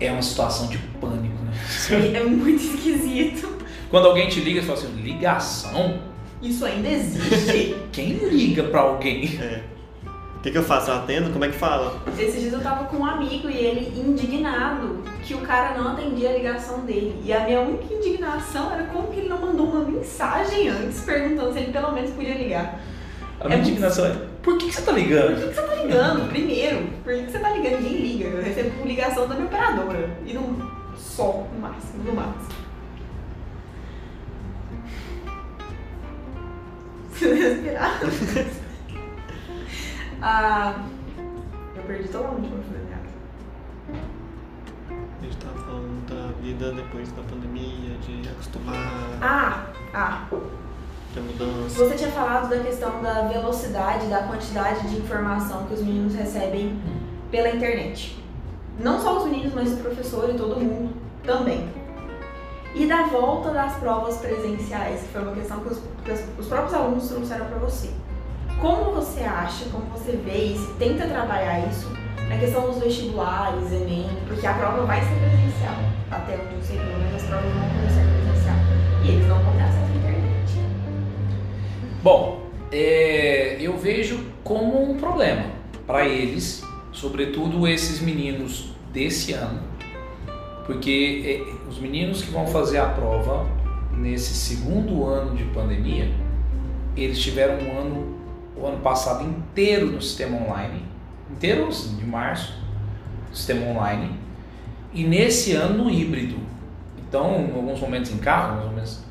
[0.00, 1.52] é uma situação de pânico, né?
[1.90, 3.58] É, é muito esquisito.
[3.90, 6.00] Quando alguém te liga, você fala assim, ligação?
[6.42, 7.76] Isso ainda existe?
[7.90, 9.38] Quem liga para alguém?
[9.40, 9.62] É.
[10.38, 10.90] O que, que eu faço?
[10.90, 11.30] Eu atendo?
[11.30, 12.00] Como é que fala?
[12.16, 16.30] Esses dias eu tava com um amigo e ele indignado que o cara não atendia
[16.30, 17.20] a ligação dele.
[17.24, 21.52] E a minha única indignação era como que ele não mandou uma mensagem antes perguntando
[21.52, 22.80] se ele pelo menos podia ligar.
[23.40, 25.34] A minha é indignação é, por que, que você tá ligando?
[25.34, 26.28] Por que, que você tá ligando?
[26.28, 27.82] Primeiro, por que, que você tá ligando?
[27.82, 28.28] Ninguém liga.
[28.28, 30.10] Eu recebo ligação da minha operadora.
[30.24, 30.56] E não
[30.96, 32.48] só, no máximo, no máximo.
[37.12, 38.00] Você respirar.
[40.20, 40.84] Ah,
[41.76, 42.60] eu perdi totalmente o meu
[44.90, 48.74] A gente tava falando da vida depois da pandemia, de acostumar.
[49.22, 50.26] Ah, ah.
[51.18, 51.84] Da mudança.
[51.84, 56.78] Você tinha falado da questão da velocidade, da quantidade de informação que os meninos recebem
[57.30, 58.22] pela internet.
[58.78, 60.94] Não só os meninos, mas o professor e todo mundo
[61.24, 61.68] também.
[62.74, 66.74] E da volta das provas presenciais, que foi uma questão que os, que os próprios
[66.74, 67.90] alunos trouxeram para você.
[68.60, 71.90] Como você acha, como você vê e se tenta trabalhar isso
[72.28, 75.74] na questão dos vestibulares, Enem, porque a prova vai ser presencial,
[76.10, 78.56] até onde eu menos as provas vão ser presencial.
[79.02, 79.58] E eles não vão
[82.00, 85.46] Bom, é, eu vejo como um problema
[85.84, 89.60] para eles, sobretudo esses meninos desse ano,
[90.64, 93.48] porque é, os meninos que vão fazer a prova
[93.92, 96.08] nesse segundo ano de pandemia,
[96.96, 98.18] eles tiveram um ano
[98.56, 100.82] o ano passado inteiro no sistema online,
[101.30, 102.54] inteiro de março,
[103.32, 104.16] sistema online,
[104.94, 106.36] e nesse ano no híbrido.
[106.96, 109.07] Então, em alguns momentos em carro, alguns momentos.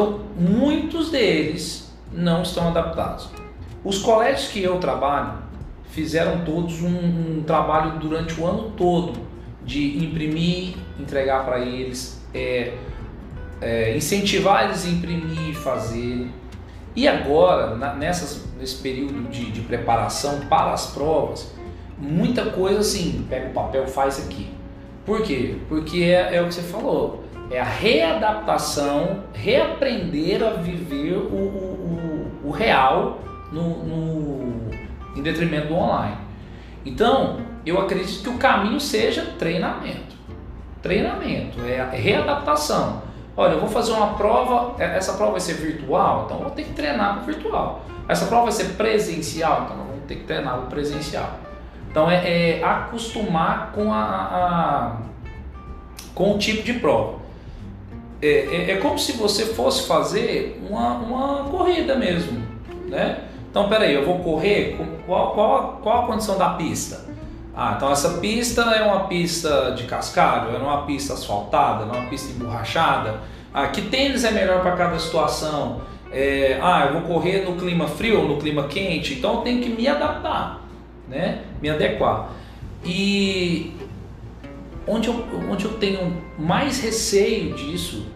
[0.00, 3.28] Então, muitos deles não estão adaptados.
[3.84, 5.34] Os colégios que eu trabalho
[5.90, 9.20] fizeram todos um, um trabalho durante o ano todo
[9.62, 12.72] de imprimir, entregar para eles, é,
[13.60, 16.30] é, incentivar eles a imprimir, fazer.
[16.96, 21.52] E agora, na, nessas, nesse período de, de, preparação para as provas,
[21.98, 24.48] muita coisa assim, pega o papel, faz aqui.
[25.04, 25.58] Por quê?
[25.68, 32.40] Porque é, é o que você falou, é a readaptação, reaprender a viver o, o,
[32.44, 33.18] o, o real
[33.50, 34.70] no, no,
[35.16, 36.16] em detrimento do online.
[36.86, 40.14] Então, eu acredito que o caminho seja treinamento.
[40.80, 43.02] Treinamento, é readaptação.
[43.36, 46.52] Olha, eu vou fazer uma prova, é, essa prova vai ser virtual, então eu vou
[46.52, 47.84] ter que treinar para virtual.
[48.08, 51.38] Essa prova vai ser presencial, então eu vou ter que treinar para presencial.
[51.90, 54.96] Então é, é acostumar com, a, a,
[56.14, 57.19] com o tipo de prova.
[58.22, 62.42] É, é, é, como se você fosse fazer uma, uma corrida mesmo,
[62.86, 63.20] né?
[63.50, 67.10] Então, peraí, eu vou correr, qual, qual, qual a condição da pista?
[67.54, 72.08] Ah, então essa pista é uma pista de cascalho, é uma pista asfaltada, é uma
[72.08, 73.20] pista emborrachada.
[73.52, 75.80] Ah, que tênis é melhor para cada situação?
[76.12, 79.60] É, ah, eu vou correr no clima frio ou no clima quente, então eu tenho
[79.60, 80.60] que me adaptar,
[81.08, 81.42] né?
[81.60, 82.30] Me adequar.
[82.84, 83.72] E
[84.90, 88.06] onde eu, onde eu tenho mais receio disso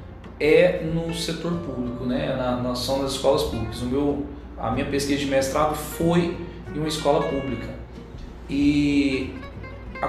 [0.40, 2.34] é no setor público, né?
[2.36, 3.80] Na, na são das escolas públicas.
[3.80, 4.26] O meu,
[4.58, 6.36] a minha pesquisa de mestrado foi
[6.74, 7.68] em uma escola pública.
[8.50, 9.32] E
[10.02, 10.06] a,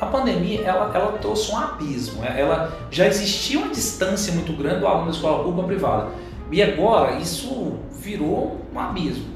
[0.00, 2.22] a pandemia ela, ela trouxe um abismo.
[2.22, 2.40] Né?
[2.40, 6.10] Ela já existia uma distância muito grande do aluno da escola pública privada.
[6.52, 9.26] E agora isso virou um abismo.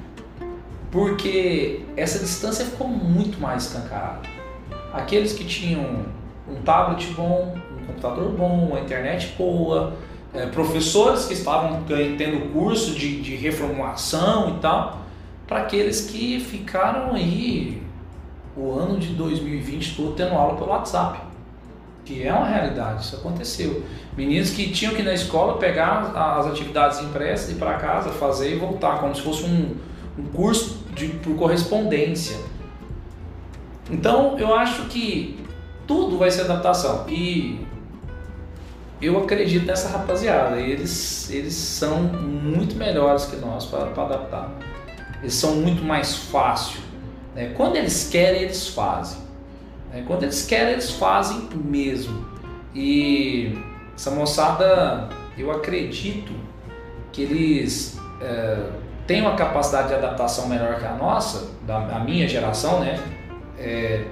[0.92, 4.33] Porque essa distância ficou muito mais escancarada.
[4.94, 6.06] Aqueles que tinham
[6.48, 9.92] um tablet bom, um computador bom, uma internet boa,
[10.32, 15.00] é, professores que estavam tendo curso de, de reformulação e tal,
[15.48, 17.82] para aqueles que ficaram aí
[18.56, 21.20] o ano de 2020 todo tendo aula pelo WhatsApp.
[22.04, 23.82] Que é uma realidade, isso aconteceu.
[24.16, 28.54] Meninos que tinham que ir na escola pegar as atividades impressas, ir para casa, fazer
[28.54, 29.74] e voltar, como se fosse um,
[30.16, 32.36] um curso de, por correspondência.
[33.90, 35.38] Então eu acho que
[35.86, 37.06] tudo vai ser adaptação.
[37.08, 37.58] E
[39.00, 40.60] eu acredito nessa rapaziada.
[40.60, 44.50] Eles, eles são muito melhores que nós para adaptar.
[45.20, 46.84] Eles são muito mais fáceis
[47.34, 47.52] né?
[47.56, 49.18] Quando eles querem, eles fazem.
[49.92, 50.04] Né?
[50.06, 52.24] Quando eles querem, eles fazem mesmo.
[52.74, 53.58] E
[53.94, 56.32] essa moçada, eu acredito
[57.12, 58.70] que eles é,
[59.06, 62.98] têm uma capacidade de adaptação melhor que a nossa, da a minha geração, né?
[63.58, 64.04] É,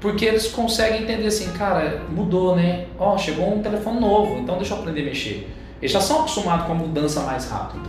[0.00, 2.86] porque eles conseguem entender assim, cara, mudou, né?
[2.98, 5.50] Ó, oh, chegou um telefone novo, então deixa eu aprender a mexer.
[5.80, 7.88] Eles já são acostumados com a mudança mais rápida.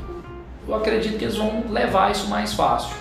[0.67, 2.95] Eu acredito que eles vão levar isso mais fácil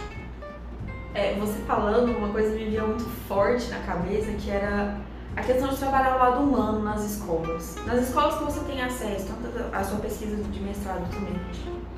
[1.14, 4.96] é, você falando, uma coisa me via muito forte na cabeça, que era
[5.36, 7.76] a questão de trabalhar o lado humano nas escolas.
[7.86, 11.40] Nas escolas que você tem acesso, tanto a sua pesquisa de mestrado também.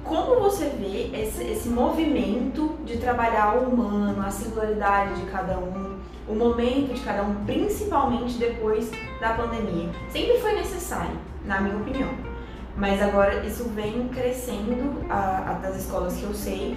[0.05, 5.97] Como você vê esse, esse movimento de trabalhar o humano, a singularidade de cada um,
[6.29, 9.89] o momento de cada um, principalmente depois da pandemia?
[10.11, 12.11] Sempre foi necessário, na minha opinião.
[12.77, 16.77] Mas agora isso vem crescendo a, a das escolas que eu sei,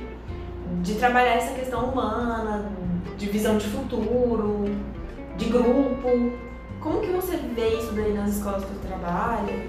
[0.82, 2.72] de trabalhar essa questão humana,
[3.18, 4.66] de visão de futuro,
[5.38, 6.45] de grupo.
[6.86, 9.68] Como que você vê isso daí nas escolas que você trabalha?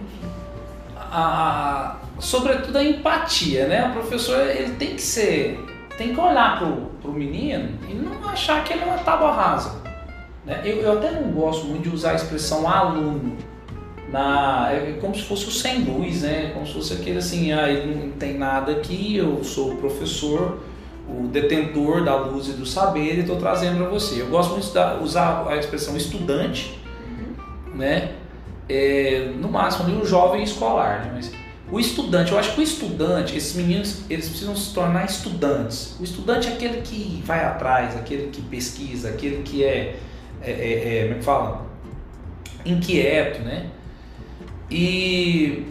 [0.94, 3.88] A, sobretudo a empatia, né?
[3.88, 5.58] O professor ele tem que ser,
[5.96, 9.80] tem que olhar pro, pro menino e não achar que ele é uma tábua rasa.
[10.44, 10.60] Né?
[10.62, 13.34] Eu, eu até não gosto muito de usar a expressão aluno.
[14.12, 16.50] Na, é como se fosse o sem luz, né?
[16.52, 20.58] Como se fosse aquele assim, ah, ele não tem nada aqui, eu sou o professor,
[21.08, 24.20] o detentor da luz e do saber e estou trazendo para você.
[24.20, 26.84] Eu gosto muito de usar a expressão estudante.
[27.76, 28.12] Né?
[28.68, 31.12] É, no máximo ali um jovem escolar, né?
[31.14, 31.32] Mas
[31.70, 35.96] o estudante, eu acho que o estudante, esses meninos, eles precisam se tornar estudantes.
[35.98, 39.96] O estudante é aquele que vai atrás, aquele que pesquisa, aquele que é,
[40.42, 41.66] é, é, é como é fala?
[42.64, 43.66] Inquieto, né?
[44.70, 45.66] E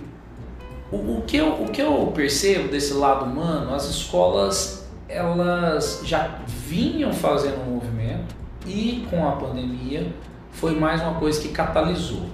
[0.92, 6.40] o, o, que eu, o que eu percebo desse lado humano, as escolas elas já
[6.48, 8.36] vinham fazendo um movimento
[8.66, 10.08] e com a pandemia
[10.56, 12.26] foi mais uma coisa que catalisou.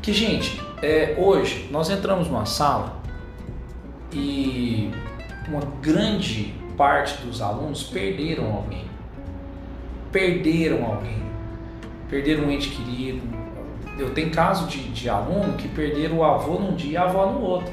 [0.00, 2.96] Que, gente, é, hoje nós entramos numa sala
[4.12, 4.90] e
[5.48, 8.84] uma grande parte dos alunos perderam alguém.
[10.10, 11.22] Perderam alguém.
[12.08, 13.22] Perderam um ente querido.
[13.98, 17.26] Eu tenho caso de, de aluno que perderam o avô num dia e a avó
[17.26, 17.72] no outro.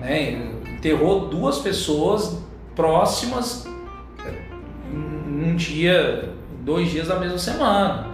[0.00, 0.32] Né?
[0.66, 2.42] Enterrou duas pessoas
[2.74, 3.66] próximas
[4.92, 6.32] num dia,
[6.64, 8.07] dois dias da mesma semana.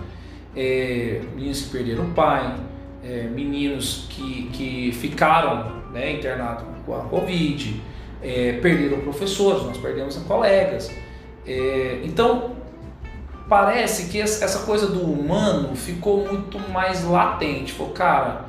[0.56, 2.54] É, meninos que perderam o pai,
[3.02, 7.82] é, meninos que, que ficaram né, internados com a Covid,
[8.22, 10.90] é, perderam professores, nós perdemos colegas.
[11.46, 12.56] É, então,
[13.48, 17.72] parece que essa coisa do humano ficou muito mais latente.
[17.72, 18.46] Falou, cara,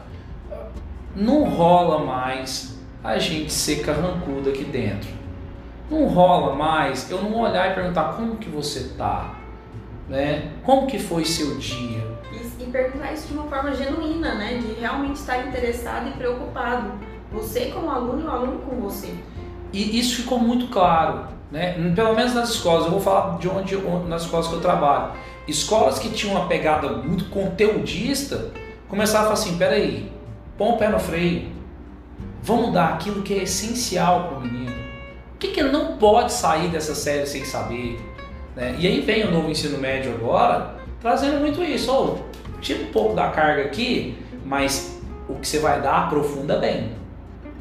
[1.15, 5.07] não rola mais a gente ser carrancudo aqui dentro
[5.91, 9.34] Não rola mais eu não olhar e perguntar como que você tá,
[10.07, 10.51] né?
[10.63, 12.05] Como que foi seu dia?
[12.31, 14.57] E, e perguntar isso de uma forma genuína, né?
[14.57, 16.93] De realmente estar interessado e preocupado.
[17.31, 19.13] Você como aluno e o aluno com você.
[19.73, 21.73] E isso ficou muito claro, né?
[21.93, 22.85] Pelo menos nas escolas.
[22.85, 23.75] Eu vou falar de onde,
[24.07, 25.13] nas escolas que eu trabalho.
[25.47, 28.51] Escolas que tinham uma pegada muito conteudista
[28.87, 30.11] começaram a falar assim: peraí,
[30.57, 31.49] põe o pé no freio,
[32.41, 34.73] vamos dar aquilo que é essencial para o menino.
[35.33, 37.99] O que, que ele não pode sair dessa série sem saber?
[38.55, 38.75] Né?
[38.79, 41.91] E aí vem o novo ensino médio agora, trazendo muito isso.
[41.91, 46.91] Oh, tira um pouco da carga aqui, mas o que você vai dar aprofunda bem.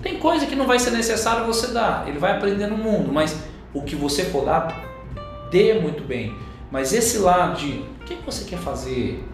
[0.03, 3.42] Tem coisa que não vai ser necessário você dar, ele vai aprender no mundo, mas
[3.72, 4.68] o que você for dar,
[5.51, 6.34] dê muito bem.
[6.70, 9.24] Mas esse lado de o que você quer fazer,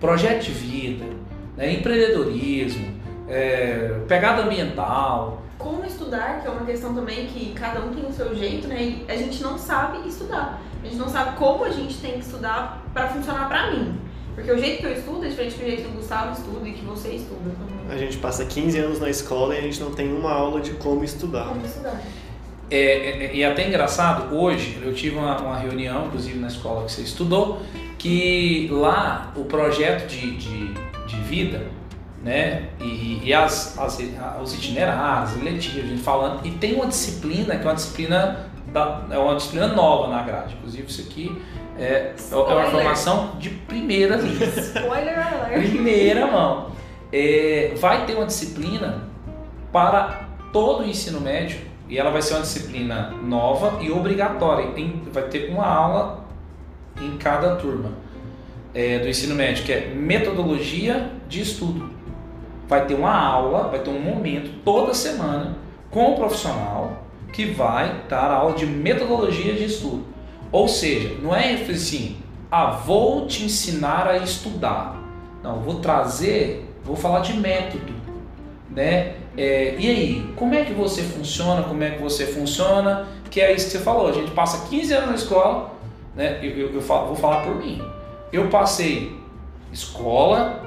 [0.00, 1.04] projeto de vida,
[1.56, 2.96] né, empreendedorismo,
[3.28, 5.42] é, pegada ambiental.
[5.58, 8.82] Como estudar, que é uma questão também que cada um tem o seu jeito, né?
[8.82, 10.60] E a gente não sabe estudar.
[10.86, 13.98] A gente não sabe como a gente tem que estudar para funcionar para mim.
[14.36, 16.72] Porque o jeito que eu estudo é diferente do jeito que o Gustavo estuda e
[16.72, 17.50] que você estuda.
[17.90, 20.72] A gente passa 15 anos na escola e a gente não tem uma aula de
[20.72, 21.48] como estudar.
[21.48, 22.00] Como estudar.
[22.70, 26.84] É, é, e é até engraçado, hoje eu tive uma, uma, reunião, inclusive na escola
[26.84, 27.62] que você estudou,
[27.96, 30.74] que lá o projeto de, de,
[31.06, 31.66] de vida,
[32.22, 34.00] né, e, e as, as,
[34.42, 39.06] os itinerários, letivos, a gente falando, e tem uma disciplina que é uma disciplina, da,
[39.10, 41.42] é uma disciplina nova na grade, inclusive isso aqui
[41.78, 44.46] é, é uma formação de primeira linha.
[44.46, 45.70] Spoiler alert!
[45.70, 46.72] Primeira mão.
[47.10, 49.02] É, vai ter uma disciplina
[49.72, 51.58] para todo o ensino médio
[51.88, 54.72] e ela vai ser uma disciplina nova e obrigatória.
[54.72, 56.24] Tem, vai ter uma aula
[57.00, 57.92] em cada turma
[58.74, 61.90] é, do ensino médio, que é metodologia de estudo.
[62.68, 65.56] Vai ter uma aula, vai ter um momento toda semana
[65.90, 70.04] com o profissional que vai dar aula de metodologia de estudo.
[70.50, 72.16] Ou seja, não é assim,
[72.50, 74.96] ah, vou te ensinar a estudar.
[75.42, 77.92] Não, vou trazer, vou falar de método,
[78.70, 79.14] né?
[79.36, 81.62] É, e aí, como é que você funciona?
[81.62, 83.06] Como é que você funciona?
[83.30, 84.08] Que é isso que você falou.
[84.08, 85.72] A gente passa 15 anos na escola,
[86.14, 86.38] né?
[86.42, 87.82] Eu, eu, eu falo, vou falar por mim.
[88.32, 89.14] Eu passei
[89.72, 90.62] escola,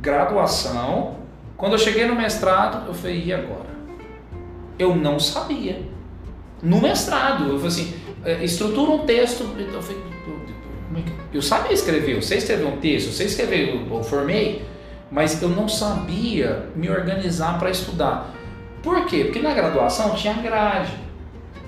[0.00, 1.16] graduação.
[1.56, 3.74] Quando eu cheguei no mestrado, eu falei, e agora?
[4.78, 5.93] Eu não sabia.
[6.64, 7.94] No mestrado, eu falei assim,
[8.24, 9.42] é, estrutura um texto.
[9.42, 10.02] Eu, falei,
[10.96, 14.64] é eu sabia escrever, eu sei escrever um texto, eu sei escrever, eu, eu formei
[15.14, 18.34] mas eu não sabia me organizar para estudar.
[18.82, 19.24] Por quê?
[19.24, 20.92] Porque na graduação tinha grade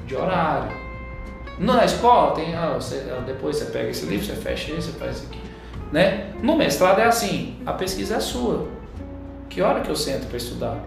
[0.05, 0.77] de horário.
[1.57, 4.99] Na escola tem, ah, você, ah, depois você pega esse livro, você fecha esse, você
[4.99, 5.41] faz isso aqui.
[5.93, 6.33] Né?
[6.43, 8.67] No mestrado é assim, a pesquisa é sua.
[9.49, 10.85] Que hora que eu sento para estudar?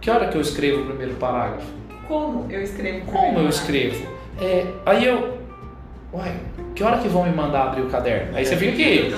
[0.00, 1.72] Que hora que eu escrevo o primeiro parágrafo?
[2.08, 3.06] Como eu escrevo?
[3.06, 4.08] Como eu escrevo?
[4.40, 5.38] É, aí eu,
[6.12, 6.34] uai,
[6.74, 8.36] que hora que vão me mandar abrir o caderno?
[8.36, 9.10] Aí você fica aqui.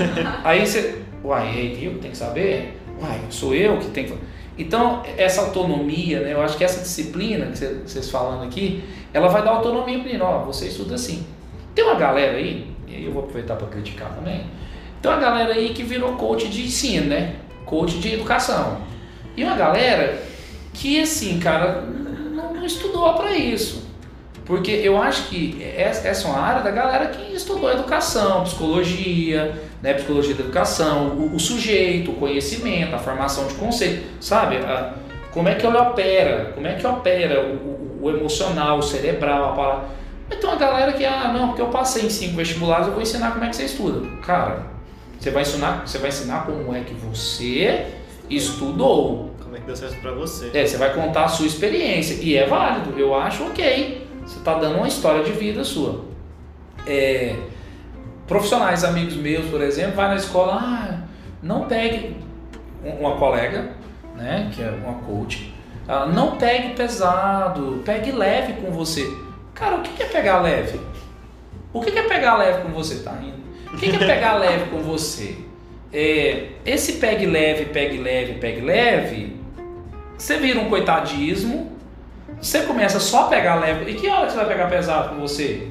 [0.45, 2.79] aí você, Uai, eu que tenho que saber?
[3.01, 4.15] Uai, sou eu que tenho que.
[4.59, 8.83] Então, essa autonomia, né, eu acho que essa disciplina que vocês falando aqui,
[9.13, 10.21] ela vai dar autonomia para mim.
[10.21, 11.27] Ó, você estuda assim.
[11.75, 14.45] Tem uma galera aí, e eu vou aproveitar para criticar também,
[15.01, 17.37] tem uma galera aí que virou coach de ensino, né?
[17.65, 18.79] Coach de educação.
[19.37, 20.23] E uma galera
[20.73, 21.85] que, assim, cara,
[22.61, 23.91] não, estudou para isso.
[24.45, 29.95] Porque eu acho que essa é uma área da galera que estudou educação, psicologia, né,
[29.95, 34.57] psicologia da educação, o, o, sujeito, o conhecimento, a formação de conceito, sabe?
[34.57, 34.95] A,
[35.31, 39.53] como é que ele opera, como é que opera o, o, o emocional, o cerebral,
[39.53, 39.89] a palavra.
[40.31, 43.33] Então a galera que, ah, não, porque eu passei em cinco vestibulares, eu vou ensinar
[43.33, 44.07] como é que você estuda.
[44.23, 44.67] Cara,
[45.19, 47.87] você vai ensinar, você vai ensinar como é que você
[48.29, 49.30] estudou.
[49.51, 50.53] Como é que deu certo pra você.
[50.55, 52.15] É, você vai contar a sua experiência.
[52.23, 54.07] E é válido, eu acho ok.
[54.25, 56.05] Você está dando uma história de vida sua.
[56.87, 57.35] É,
[58.29, 61.01] profissionais, amigos meus, por exemplo, vai na escola, ah,
[61.43, 62.17] não pegue
[63.01, 63.71] uma colega,
[64.15, 65.53] né, que é uma coach,
[65.89, 69.05] ah, não pegue pesado, pegue leve com você.
[69.53, 70.81] Cara, o que é pegar leve?
[71.73, 73.03] O que é pegar leve com você?
[73.03, 73.41] Tá rindo?
[73.75, 75.37] O que é pegar leve com você?
[75.93, 79.40] É, esse pegue leve, pegue leve, pegue leve,
[80.21, 81.73] você vira um coitadismo,
[82.41, 83.91] você começa só a pegar leve.
[83.91, 85.69] E que hora que você vai pegar pesado com você?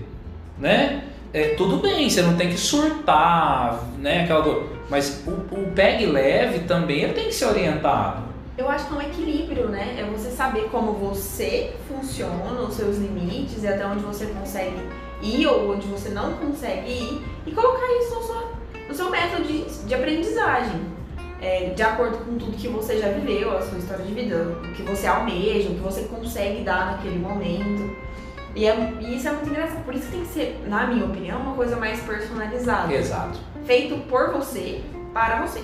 [0.57, 1.03] Né?
[1.33, 4.23] é, tudo bem, você não tem que surtar, né?
[4.23, 4.67] Aquela coisa.
[4.89, 8.29] Mas o, o pegue leve também ele tem que ser orientado.
[8.57, 9.95] Eu acho que é um equilíbrio, né?
[9.99, 14.75] É você saber como você funciona, os seus limites e até onde você consegue
[15.21, 18.51] ir ou onde você não consegue ir e colocar isso no seu,
[18.87, 20.81] no seu método de, de aprendizagem.
[21.41, 24.73] É, de acordo com tudo que você já viveu, a sua história de vida, o
[24.73, 27.95] que você almeja, o que você consegue dar naquele momento.
[28.55, 29.83] E, é, e isso é muito engraçado.
[29.85, 32.93] Por isso que tem que ser, na minha opinião, uma coisa mais personalizada.
[32.93, 33.39] Exato.
[33.65, 34.81] Feito por você,
[35.13, 35.63] para você.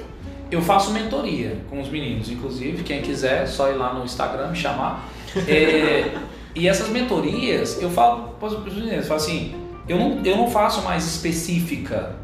[0.50, 4.50] Eu faço mentoria com os meninos, inclusive, quem quiser, é só ir lá no Instagram
[4.50, 5.10] me chamar.
[5.48, 6.16] É,
[6.56, 9.56] e essas mentorias, eu falo para os meninos, eu falo assim,
[9.90, 12.16] eu não, eu não faço mais específica,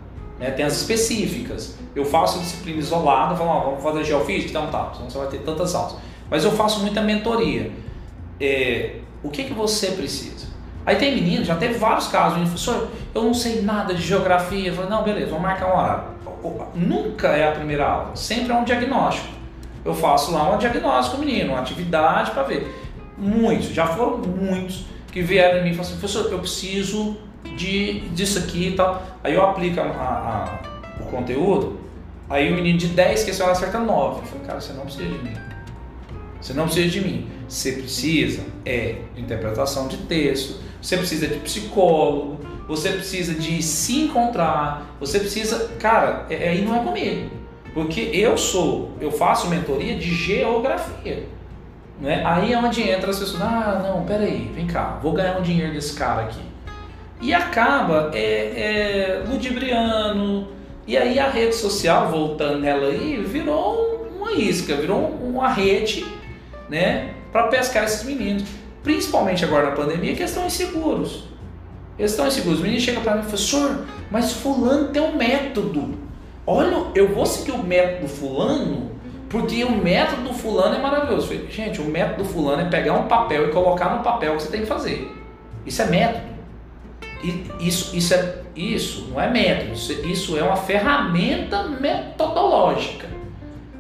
[0.42, 0.52] né?
[0.52, 1.78] tem as específicas.
[1.96, 5.40] Eu faço disciplina isolada, falo, ó, vamos fazer geofísica, então tá, senão você vai ter
[5.40, 5.96] tantas aulas.
[6.30, 7.72] Mas eu faço muita mentoria.
[8.40, 10.48] É, o que, que você precisa?
[10.84, 14.70] Aí tem menino, já teve vários casos, menino professor, eu não sei nada de geografia.
[14.70, 16.06] Eu falo, não, beleza, vamos marcar uma hora.
[16.74, 19.28] Nunca é a primeira aula, sempre é um diagnóstico.
[19.86, 22.76] Eu faço lá um diagnóstico menino, uma atividade para ver.
[23.16, 27.18] Muitos, já foram muitos que vieram em mim e falaram assim, professor, eu preciso
[27.56, 29.02] de, disso aqui e tal.
[29.24, 31.80] Aí eu aplico a, a, o conteúdo,
[32.30, 34.20] aí o menino de 10 que ela acerta 9.
[34.20, 35.34] Eu falei, cara, você não precisa de mim.
[36.42, 37.28] Você não precisa de mim.
[37.48, 44.02] Você precisa é de interpretação de texto, você precisa de psicólogo, você precisa de se
[44.02, 45.70] encontrar, você precisa.
[45.80, 47.30] Cara, é, aí não é comigo.
[47.74, 51.28] Porque eu sou, eu faço mentoria de geografia.
[52.00, 52.24] Né?
[52.26, 55.72] Aí é onde entra as pessoas, ah, não, peraí, vem cá, vou ganhar um dinheiro
[55.72, 56.42] desse cara aqui.
[57.22, 60.48] E acaba é, é, ludibriano,
[60.88, 66.06] e aí a rede social, voltando nela aí, virou uma isca, virou uma rede,
[66.68, 68.44] né, para pescar esses meninos.
[68.84, 71.26] Principalmente agora na pandemia, que estão inseguros.
[72.00, 72.58] Eles estão inseguros.
[72.58, 76.00] Os meninos chegam para mim e professor, mas fulano tem um método.
[76.48, 78.92] Olha, eu vou seguir o método fulano
[79.32, 81.34] porque o método do fulano é maravilhoso.
[81.50, 84.44] Gente, o método do fulano é pegar um papel e colocar no papel o que
[84.44, 85.10] você tem que fazer.
[85.66, 86.31] Isso é método.
[87.60, 93.08] Isso, isso, é, isso não é método, isso é uma ferramenta metodológica.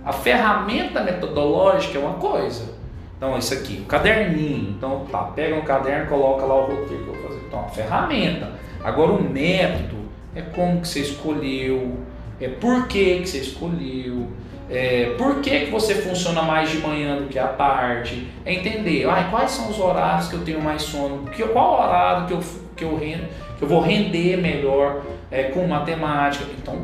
[0.04, 2.80] A ferramenta metodológica é uma coisa.
[3.18, 4.72] Então, isso aqui, o caderninho.
[4.78, 7.42] Então, tá, pega um caderno, coloca lá o roteiro que eu vou fazer.
[7.48, 8.52] Então, a ferramenta.
[8.84, 9.98] Agora, o método
[10.36, 12.00] é como que você escolheu,
[12.39, 14.28] é por que, que você escolheu,
[14.72, 18.30] é, por que, que você funciona mais de manhã do que à tarde?
[18.46, 22.28] É entender ah, quais são os horários que eu tenho mais sono, que, qual horário
[22.28, 22.40] que eu,
[22.78, 26.46] que eu, rendo, que eu vou render melhor é, com matemática.
[26.58, 26.76] Então,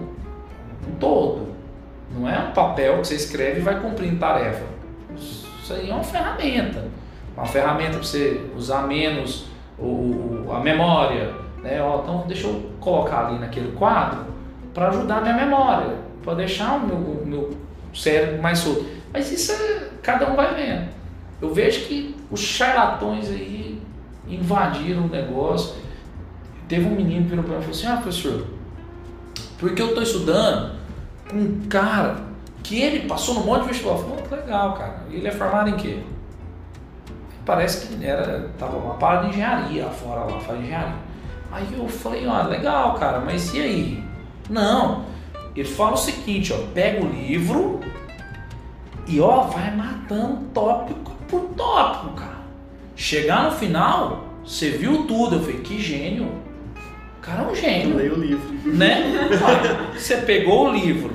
[0.86, 1.48] um todo.
[2.12, 4.66] Não é um papel que você escreve e vai cumprindo tarefa.
[5.16, 6.86] Isso aí é uma ferramenta.
[7.38, 9.48] Uma ferramenta para você usar menos
[9.80, 11.34] o, a memória.
[11.64, 11.82] Né?
[11.82, 14.26] Ó, então, deixa eu colocar ali naquele quadro
[14.74, 18.86] para ajudar a minha memória, para deixar o meu, o meu cérebro mais solto.
[19.14, 20.90] Mas isso é, cada um vai vendo.
[21.42, 23.82] Eu vejo que os charlatões aí
[24.28, 25.76] invadiram o negócio.
[26.68, 28.48] Teve um menino que virou para mim e falou assim: Ah, professor,
[29.58, 30.76] porque eu estou estudando
[31.30, 32.28] com um cara
[32.64, 33.98] que ele passou no monte de vestibular.
[33.98, 35.04] Eu falei, oh, legal, cara.
[35.10, 36.00] Ele é formado em quê?
[37.46, 40.96] Parece que era, tava uma parada de engenharia lá fora, lá, faz engenharia.
[41.50, 44.04] Aí eu falei, ó, oh, legal, cara, mas e aí?
[44.50, 45.06] Não,
[45.60, 47.80] ele fala o seguinte, ó, pega o livro
[49.08, 52.38] e ó, vai matando tópico por tópico, cara.
[52.96, 55.38] Chegar no final, você viu tudo.
[55.38, 56.26] Eu falei, que gênio.
[57.18, 57.96] O cara é um gênio.
[57.96, 58.54] Leio o livro.
[58.66, 59.30] Né?
[59.96, 61.12] você pegou o livro,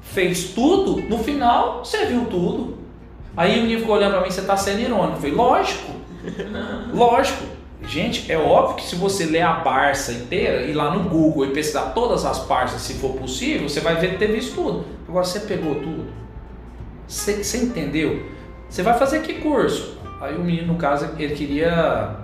[0.00, 2.78] fez tudo, no final você viu tudo.
[3.36, 5.14] Aí o menino ficou olhando pra mim, você tá sendo irônico.
[5.14, 5.92] Eu falei, lógico.
[6.92, 7.44] Lógico.
[7.90, 11.50] Gente, é óbvio que se você ler a Barça inteira, ir lá no Google e
[11.50, 14.84] pesquisar todas as partes, se for possível, você vai ver ter visto tudo.
[15.08, 16.06] Agora, você pegou tudo.
[17.08, 18.30] Você, você entendeu?
[18.68, 19.98] Você vai fazer que curso?
[20.20, 22.14] Aí o menino, no caso, ele queria.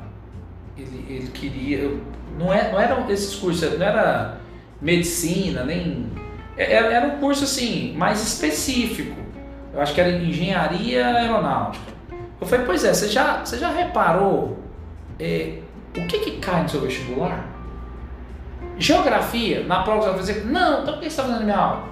[0.79, 1.99] Ele, ele queria.
[2.39, 4.39] Não, é, não eram esses cursos, não era
[4.81, 6.12] medicina, nem.
[6.57, 9.17] Era, era um curso assim, mais específico.
[9.75, 11.93] Eu acho que era engenharia aeronáutica.
[12.41, 14.64] Eu falei, pois é, você já, você já reparou
[15.19, 15.59] é,
[15.97, 17.47] o que, que cai no seu vestibular?
[18.79, 21.89] Geografia, na prova você vai fazer, não, então por que você está fazendo minha aula?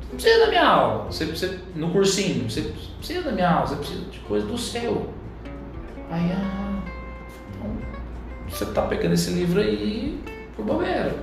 [0.00, 3.66] Você não precisa da minha aula, você precisa, no cursinho, você precisa da minha aula,
[3.66, 5.10] você precisa de coisa do seu.
[6.10, 6.82] Aí, ah,
[7.50, 7.70] então,
[8.48, 10.18] você está pegando esse livro aí
[10.54, 11.14] por bobeira.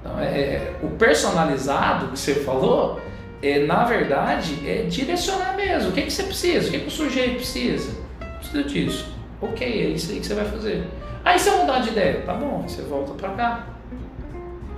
[0.00, 3.00] Então, é, é, o personalizado que você falou,
[3.42, 5.90] é, na verdade, é direcionar mesmo.
[5.90, 6.68] O que, que você precisa?
[6.68, 7.94] O que, que o sujeito precisa?
[8.38, 9.13] Precisa disso.
[9.40, 10.88] Ok, é isso aí que você vai fazer.
[11.24, 13.66] Aí se eu mudar de ideia, tá bom, você volta pra cá.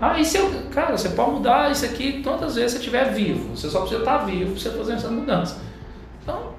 [0.01, 0.51] Ah, e se eu.
[0.71, 3.57] Cara, você pode mudar isso aqui quantas vezes você estiver vivo.
[3.57, 5.59] Você só precisa estar vivo pra você fazer essa mudança.
[6.23, 6.53] Então,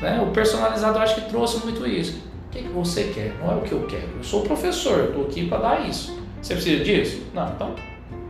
[0.00, 2.20] né, o personalizado eu acho que trouxe muito isso.
[2.48, 3.34] O que, que você quer?
[3.40, 4.08] Não é o que eu quero.
[4.18, 6.18] Eu sou professor, eu estou aqui para dar isso.
[6.40, 7.22] Você precisa disso?
[7.32, 7.74] Não, então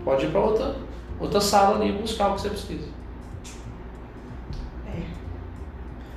[0.05, 0.77] pode ir para outra,
[1.19, 2.89] outra sala ali buscar o que você precisa.
[4.87, 5.01] É.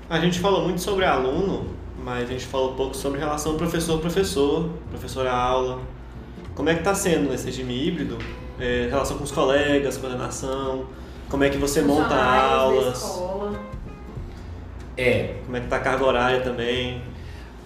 [0.09, 1.74] A gente falou muito sobre aluno,
[2.05, 5.79] mas a gente falou um pouco sobre relação professor-professor, professor-aula.
[6.53, 8.19] Como é que está sendo nesse regime híbrido?
[8.59, 10.85] É, relação com os colegas, coordenação,
[11.27, 13.23] como é que você monta aulas?
[14.95, 15.37] É.
[15.45, 17.01] Como é que tá a carga horária também?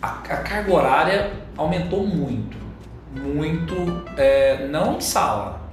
[0.02, 2.58] A, a carga horária aumentou muito.
[3.12, 3.76] Muito,
[4.16, 5.70] é, não em sala.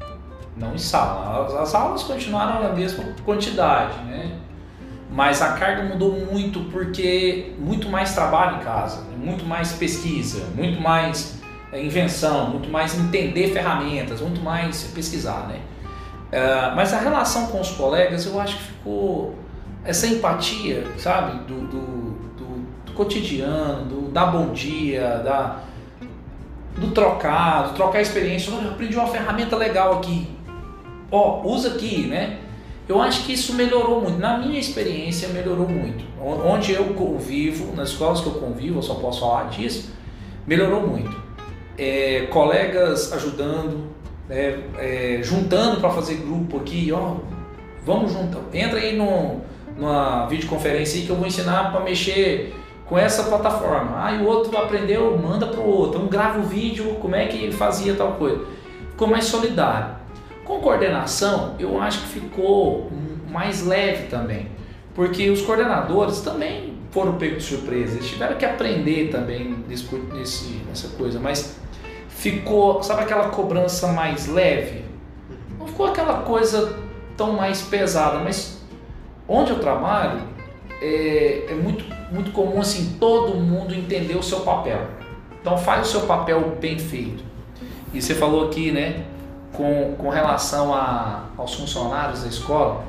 [0.57, 1.47] Não em sala.
[1.47, 4.41] As, as aulas continuaram a mesma quantidade, né?
[5.11, 10.81] Mas a carga mudou muito porque muito mais trabalho em casa, muito mais pesquisa, muito
[10.81, 11.41] mais
[11.73, 15.61] é, invenção, muito mais entender ferramentas, muito mais pesquisar, né?
[16.33, 19.35] É, mas a relação com os colegas, eu acho que ficou
[19.85, 21.81] essa empatia, sabe, do, do,
[22.37, 25.61] do, do cotidiano, do bom dia, da,
[26.77, 28.51] do trocar, do trocar experiência.
[28.51, 30.29] Eu aprendi uma ferramenta legal aqui.
[31.11, 32.39] Ó, usa aqui, né?
[32.89, 34.19] Eu acho que isso melhorou muito.
[34.19, 36.05] Na minha experiência, melhorou muito.
[36.21, 39.93] Onde eu convivo, nas escolas que eu convivo, eu só posso falar disso,
[40.47, 41.15] melhorou muito.
[41.77, 43.89] É, colegas ajudando,
[44.31, 47.17] é, é, juntando para fazer grupo aqui, ó,
[47.85, 49.43] vamos juntar, entra aí no,
[49.77, 52.55] numa videoconferência aí que eu vou ensinar para mexer
[52.87, 54.03] com essa plataforma.
[54.03, 57.27] Ah, e o outro aprendeu, manda para o outro, um grava o vídeo, como é
[57.27, 58.45] que fazia tal coisa.
[58.91, 59.96] Ficou mais solidário.
[60.47, 62.89] Com coordenação, eu acho que ficou
[63.29, 64.49] mais leve também,
[64.95, 70.63] porque os coordenadores também foram pegos de surpresa, eles tiveram que aprender também nesse, nesse,
[70.69, 71.57] nessa coisa, mas
[72.09, 74.85] ficou, sabe aquela cobrança mais leve?
[75.59, 76.79] Não ficou aquela coisa
[77.17, 78.63] tão mais pesada, mas
[79.27, 80.21] onde eu trabalho
[80.81, 84.87] é, é muito, muito comum assim todo mundo entender o seu papel.
[85.41, 87.25] Então faz o seu papel bem feito.
[87.93, 89.05] E você falou aqui, né,
[89.57, 92.85] com, com relação a, aos funcionários da escola,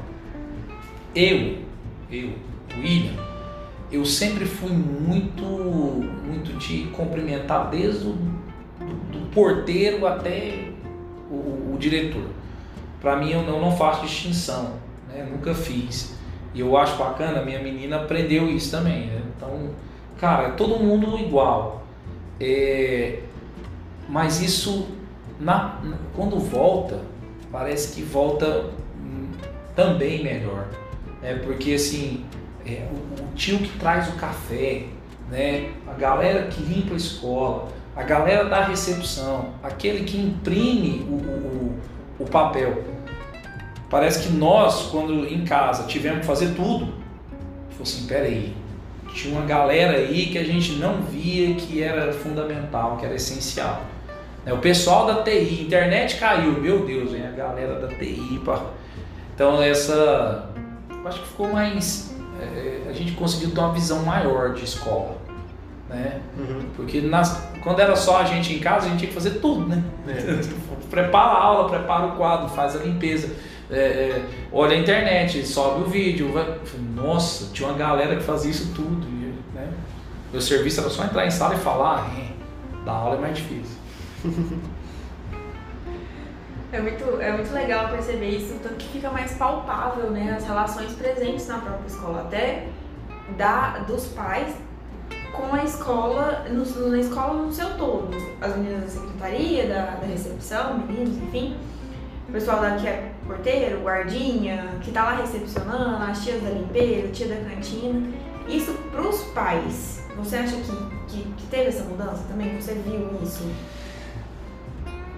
[1.16, 1.60] eu,
[2.12, 2.34] eu,
[2.76, 3.14] William,
[3.92, 8.38] eu sempre fui muito, muito de cumprimentar desde o
[9.12, 10.70] do porteiro até
[11.30, 12.26] o, o diretor.
[13.02, 14.74] Para mim, eu não, não faço distinção,
[15.08, 15.28] né?
[15.30, 16.16] nunca fiz.
[16.54, 19.08] E eu acho bacana, minha menina aprendeu isso também.
[19.08, 19.22] Né?
[19.36, 19.70] Então,
[20.20, 21.84] cara, é todo mundo igual.
[22.40, 23.20] É,
[24.08, 24.88] mas isso,
[25.40, 25.80] na,
[26.16, 27.00] quando volta,
[27.52, 28.66] parece que volta
[29.00, 29.30] hum,
[29.76, 30.68] também melhor.
[31.22, 31.36] Né?
[31.44, 32.26] Porque assim,
[32.66, 34.84] é, o, o tio que traz o café,
[35.30, 35.72] né?
[35.88, 41.80] a galera que limpa a escola, a galera da recepção, aquele que imprime o, o,
[42.20, 42.84] o papel.
[43.90, 46.94] Parece que nós, quando em casa tivemos que fazer tudo,
[47.70, 48.54] falou assim, peraí,
[49.14, 53.82] tinha uma galera aí que a gente não via que era fundamental, que era essencial.
[54.48, 58.42] É, o pessoal da TI, internet caiu, meu Deus, hein, a galera da TI.
[58.44, 58.62] Pá.
[59.36, 60.50] Então essa,
[61.06, 65.28] acho que ficou mais, é, a gente conseguiu ter uma visão maior de escola
[65.90, 66.20] né?
[66.38, 66.70] Uhum.
[66.76, 69.68] Porque nas, quando era só a gente em casa, a gente tinha que fazer tudo,
[69.68, 69.84] né?
[70.08, 70.40] É.
[70.90, 73.36] prepara a aula, prepara o quadro, faz a limpeza,
[73.70, 76.32] é, é, olha a internet, sobe o vídeo.
[76.32, 76.58] Vai...
[76.96, 79.08] Nossa, tinha uma galera que fazia isso tudo.
[79.54, 79.70] Né?
[80.32, 83.77] Meu serviço era só entrar em sala e falar, ah, da aula é mais difícil.
[86.70, 90.92] É muito, é muito legal perceber isso, tanto que fica mais palpável né, as relações
[90.92, 92.68] presentes na própria escola, até
[93.38, 94.54] da, dos pais
[95.32, 98.10] com a escola, no, na escola no seu todo.
[98.42, 101.56] As meninas da secretaria, da, da recepção, meninos, enfim.
[102.28, 107.08] O pessoal da que é porteiro, guardinha, que tá lá recepcionando, as tias da limpeza,
[107.10, 108.12] tia da cantina.
[108.48, 110.04] Isso pros pais.
[110.18, 110.72] Você acha que,
[111.08, 112.60] que, que teve essa mudança também?
[112.60, 113.44] Você viu isso?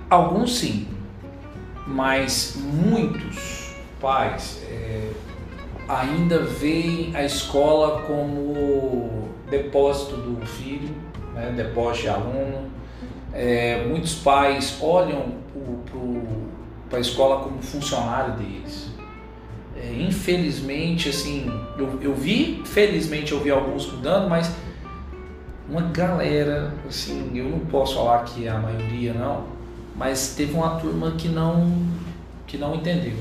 [0.09, 0.87] Alguns sim,
[1.85, 5.11] mas muitos pais é,
[5.87, 10.95] ainda veem a escola como depósito do filho,
[11.35, 12.69] né, depósito de aluno.
[13.31, 15.35] É, muitos pais olham
[16.89, 18.89] para a escola como funcionário deles.
[19.77, 24.51] É, infelizmente, assim, eu, eu vi, felizmente eu vi alguns mudando, mas
[25.69, 29.58] uma galera, assim, eu não posso falar que a maioria não,
[29.99, 31.85] mas teve uma turma que não,
[32.47, 33.17] que não entendeu,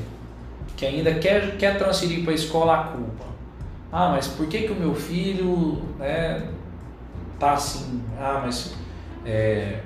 [0.76, 3.24] que ainda quer, quer transferir para a escola a culpa.
[3.90, 6.46] Ah, mas por que, que o meu filho né,
[7.36, 8.00] tá assim?
[8.16, 8.74] Ah, mas.
[9.26, 9.80] É...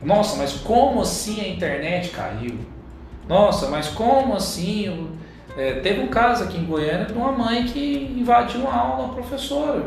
[0.00, 2.58] Nossa, mas como assim a internet caiu?
[3.28, 5.10] Nossa, mas como assim?
[5.56, 9.14] É, teve um caso aqui em Goiânia de uma mãe que invadiu uma aula da
[9.14, 9.84] professora.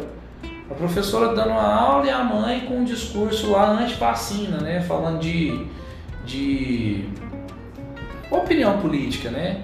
[0.70, 4.82] A professora dando uma aula e a mãe com um discurso lá anti-vacina, né?
[4.82, 5.68] Falando de,
[6.26, 7.06] de
[8.32, 9.64] opinião política, né?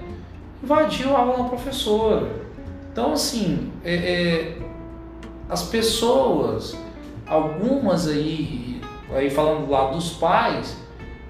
[0.63, 2.27] Invadiu a aula da professora.
[2.91, 4.57] Então, assim, é, é,
[5.49, 6.77] as pessoas
[7.27, 8.79] algumas aí,
[9.13, 10.77] aí falando do lado dos pais,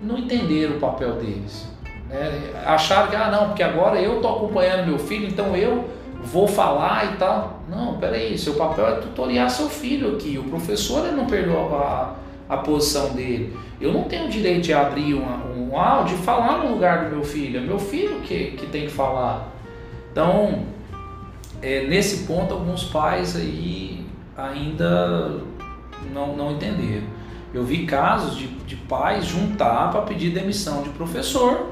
[0.01, 1.67] não entenderam o papel deles.
[2.09, 2.51] Né?
[2.65, 5.89] Acharam que, ah não, porque agora eu estou acompanhando meu filho, então eu
[6.21, 7.61] vou falar e tal.
[7.69, 10.37] Não, peraí, seu papel é tutoriar seu filho aqui.
[10.37, 12.15] O professor ele não perdoa a,
[12.47, 13.57] a posição dele.
[13.79, 17.15] Eu não tenho o direito de abrir um, um áudio e falar no lugar do
[17.15, 17.59] meu filho.
[17.59, 19.51] É meu filho que, que tem que falar.
[20.11, 20.63] Então,
[21.61, 24.05] é, nesse ponto, alguns pais aí
[24.37, 25.41] ainda
[26.13, 27.07] não, não entenderam.
[27.53, 31.69] Eu vi casos de, de pais juntar para pedir demissão de professor,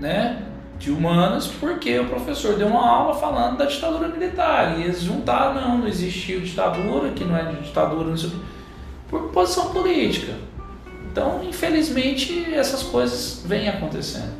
[0.00, 0.48] né?
[0.78, 4.76] de humanas, porque o professor deu uma aula falando da ditadura militar.
[4.76, 8.30] E eles juntaram, não, não existiu ditadura, que não é ditadura, não sei
[9.12, 10.34] por posição política.
[11.10, 14.32] Então, infelizmente, essas coisas vêm acontecendo.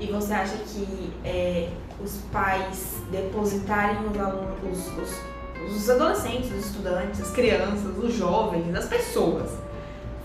[0.00, 1.68] E você acha que é,
[2.02, 8.74] os pais depositarem os alunos, os, os, os adolescentes, os estudantes, as crianças, os jovens,
[8.74, 9.52] as pessoas,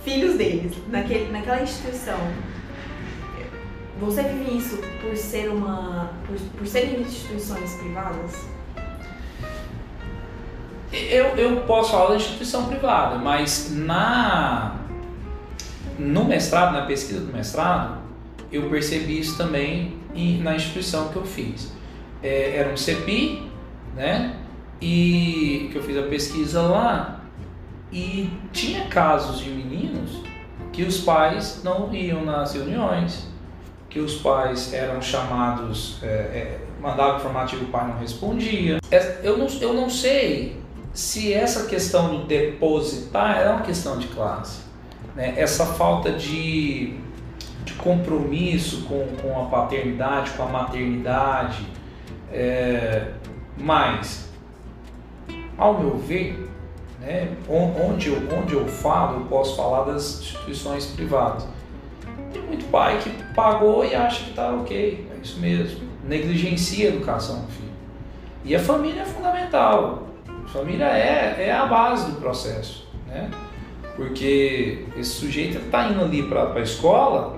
[0.04, 2.18] filhos deles, naquele, naquela instituição,
[4.00, 6.12] você vive isso por ser uma.
[6.26, 8.57] por, por serem instituições privadas?
[10.92, 14.78] Eu, eu posso falar da instituição privada, mas na
[16.00, 17.98] no mestrado, na pesquisa do mestrado,
[18.52, 19.98] eu percebi isso também
[20.42, 21.72] na instituição que eu fiz.
[22.22, 23.52] É, era um CEPI,
[23.96, 24.36] né?
[24.82, 27.22] E que eu fiz a pesquisa lá
[27.92, 30.22] e tinha casos de meninos
[30.72, 33.28] que os pais não iam nas reuniões,
[33.90, 38.78] que os pais eram chamados, é, é, mandava informativo, o pai não respondia.
[38.92, 40.56] É, eu não, eu não sei
[40.98, 44.62] se essa questão do depositar é uma questão de classe.
[45.16, 45.36] Né?
[45.38, 46.98] Essa falta de,
[47.64, 51.68] de compromisso com, com a paternidade, com a maternidade.
[52.32, 53.12] É,
[53.56, 54.28] mas,
[55.56, 56.50] ao meu ver,
[57.00, 61.48] né, onde, eu, onde eu falo, eu posso falar das instituições privadas
[62.34, 65.88] tem muito pai que pagou e acha que está ok, é isso mesmo.
[66.04, 67.68] Negligencia a educação do filho.
[68.44, 70.07] E a família é fundamental.
[70.48, 72.88] Família é, é a base do processo.
[73.08, 73.30] Né?
[73.96, 77.38] Porque esse sujeito está indo ali para a escola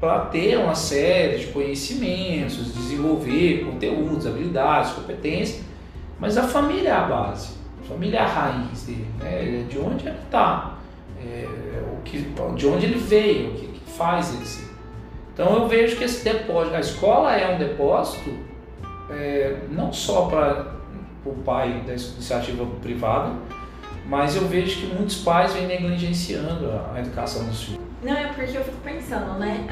[0.00, 5.64] para ter uma série de conhecimentos, desenvolver conteúdos, habilidades, competências,
[6.20, 9.66] mas a família é a base, a família é a raiz dele, né?
[9.68, 10.78] de onde ele está,
[11.20, 11.48] é,
[11.92, 12.18] o que,
[12.54, 14.68] de onde ele veio, o que, faz esse.
[15.34, 18.30] Então eu vejo que esse depósito, a escola é um depósito
[19.10, 20.77] é, não só para
[21.24, 23.32] o pai da iniciativa privada,
[24.06, 27.80] mas eu vejo que muitos pais vêm negligenciando a educação dos filhos.
[28.02, 29.66] Não, é porque eu fico pensando, né?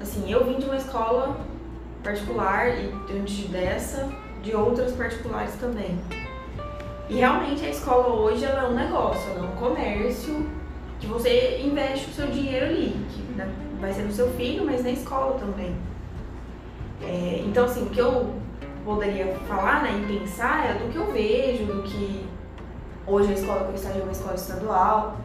[0.00, 1.36] Assim, eu vim de uma escola
[2.02, 4.08] particular e antes dessa,
[4.42, 5.98] de outras particulares também.
[7.08, 10.46] E realmente a escola hoje ela é um negócio, ela é um comércio
[10.98, 13.22] que você investe o seu dinheiro ali, que
[13.80, 15.76] vai ser no seu filho, mas na escola também.
[17.02, 18.34] É, então, assim, o que eu
[18.84, 22.26] poderia falar né, e pensar é do que eu vejo, do que
[23.06, 25.16] hoje a escola que eu estou é uma escola estadual.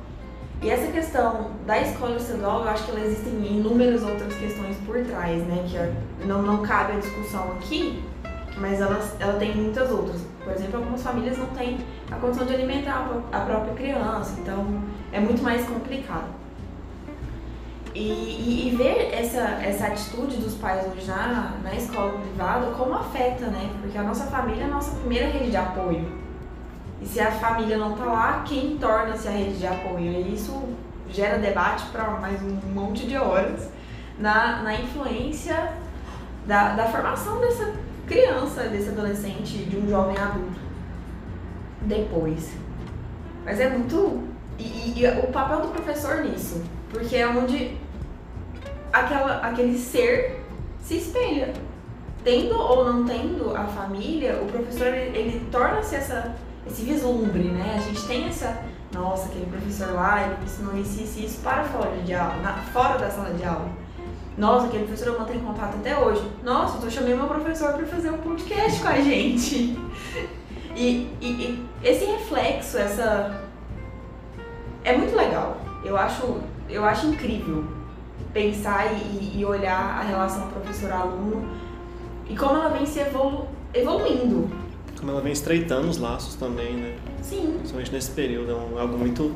[0.62, 5.00] E essa questão da escola estadual, eu acho que ela existem inúmeras outras questões por
[5.06, 5.64] trás, né?
[5.68, 8.04] Que não, não cabe a discussão aqui,
[8.58, 10.22] mas ela, ela tem muitas outras.
[10.44, 11.78] Por exemplo, algumas famílias não têm
[12.10, 14.82] a condição de alimentar a própria criança, então
[15.12, 16.37] é muito mais complicado.
[17.98, 22.94] E, e, e, ver essa, essa atitude dos pais hoje na, na escola privada, como
[22.94, 23.72] afeta, né?
[23.82, 26.06] Porque a nossa família é a nossa primeira rede de apoio.
[27.02, 30.12] E se a família não tá lá, quem torna-se a rede de apoio?
[30.12, 30.76] E isso
[31.10, 33.68] gera debate para mais um monte de horas
[34.20, 35.74] na, na influência
[36.46, 37.74] da, da formação dessa
[38.06, 40.60] criança, desse adolescente, de um jovem adulto.
[41.82, 42.54] Depois.
[43.44, 44.24] Mas é muito.
[44.60, 46.64] E, e, o papel do professor nisso.
[46.92, 47.87] Porque é onde
[48.92, 50.44] aquela, aquele ser
[50.82, 51.54] se espelha.
[52.24, 56.36] Tendo ou não tendo a família, o professor ele, ele torna-se essa
[56.70, 57.76] esse vislumbre, né?
[57.78, 58.62] A gente tem essa,
[58.94, 62.98] nossa, aquele professor lá, ele ensinou isso, isso, isso para fora de aula, na, fora
[62.98, 63.70] da sala de aula.
[64.38, 66.22] Nossa, aquele professor eu mantenho contato até hoje.
[66.44, 69.78] Nossa, eu chamei meu professor para fazer um podcast com a gente.
[70.76, 73.42] E, e, e, esse reflexo, essa.
[74.84, 75.58] É muito legal.
[75.84, 77.66] Eu acho, eu acho incrível
[78.38, 81.50] pensar e, e olhar a relação professor-aluno
[82.30, 84.48] e como ela vem se evolu evoluindo.
[85.00, 86.96] Como ela vem estreitando os laços também, né?
[87.24, 87.54] Sim.
[87.56, 88.52] Principalmente nesse período.
[88.52, 89.34] É um, algo muito,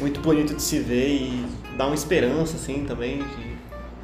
[0.00, 1.46] muito bonito de se ver e
[1.76, 3.54] dá uma esperança, assim, também, de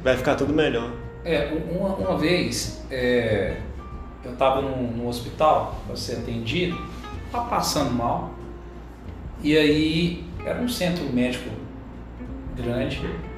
[0.03, 0.91] vai ficar tudo melhor.
[1.25, 3.57] É, uma, uma vez é,
[4.23, 6.77] eu estava no, no hospital para ser atendido,
[7.25, 8.31] estava passando mal
[9.43, 11.49] E aí era um centro médico
[12.55, 13.30] grande.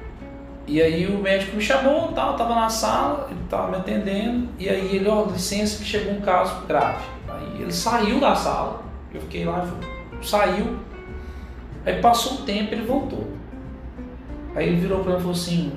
[0.66, 4.68] E aí o médico me chamou, tal, tava na sala, ele tava me atendendo, e
[4.68, 7.04] aí ele, ó, licença que chegou um caso grave.
[7.28, 9.68] Aí ele saiu da sala, eu fiquei lá,
[10.22, 10.78] saiu,
[11.84, 13.28] aí passou um tempo ele voltou.
[14.54, 15.72] Aí ele virou para mim e falou assim,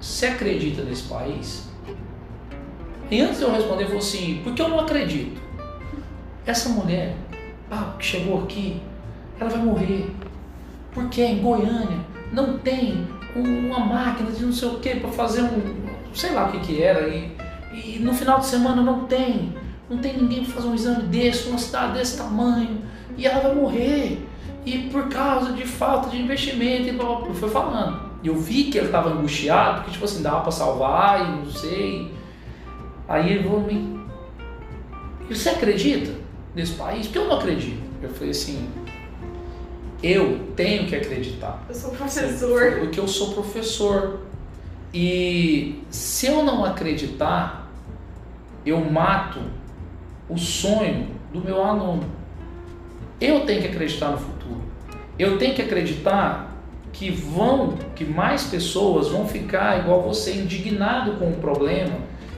[0.00, 1.68] você acredita nesse país?
[3.10, 5.42] E antes de eu responder, ele falou assim, porque eu não acredito.
[6.46, 7.16] Essa mulher,
[7.70, 8.80] ah, que chegou aqui,
[9.38, 10.10] ela vai morrer.
[10.92, 11.98] Porque em Goiânia
[12.32, 15.86] não tem uma máquina de não sei o que para fazer um.
[16.12, 17.08] sei lá o que que era.
[17.08, 17.36] E,
[17.72, 19.52] e no final de semana não tem.
[19.88, 22.82] Não tem ninguém para fazer um exame desse, uma cidade desse tamanho.
[23.16, 24.26] E ela vai morrer.
[24.64, 27.34] E por causa de falta de investimento, e blá, blá.
[27.34, 28.14] foi falando.
[28.24, 32.10] Eu vi que ele estava angustiado, porque tipo assim, dava para salvar e não sei.
[33.06, 34.00] Aí ele falou me.
[35.28, 36.12] Você acredita
[36.54, 37.06] nesse país?
[37.06, 37.82] Porque eu não acredito.
[38.02, 38.66] Eu falei assim,
[40.04, 41.64] eu tenho que acreditar.
[41.66, 42.78] Eu sou professor.
[42.80, 44.20] Porque eu sou professor.
[44.92, 47.72] E se eu não acreditar,
[48.66, 49.40] eu mato
[50.28, 52.04] o sonho do meu aluno.
[53.18, 54.60] Eu tenho que acreditar no futuro.
[55.18, 56.54] Eu tenho que acreditar
[56.92, 61.96] que vão, que mais pessoas vão ficar igual você, indignado com o problema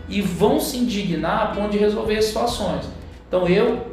[0.09, 2.89] e vão se indignar a ponto de resolver as situações.
[3.27, 3.89] Então eu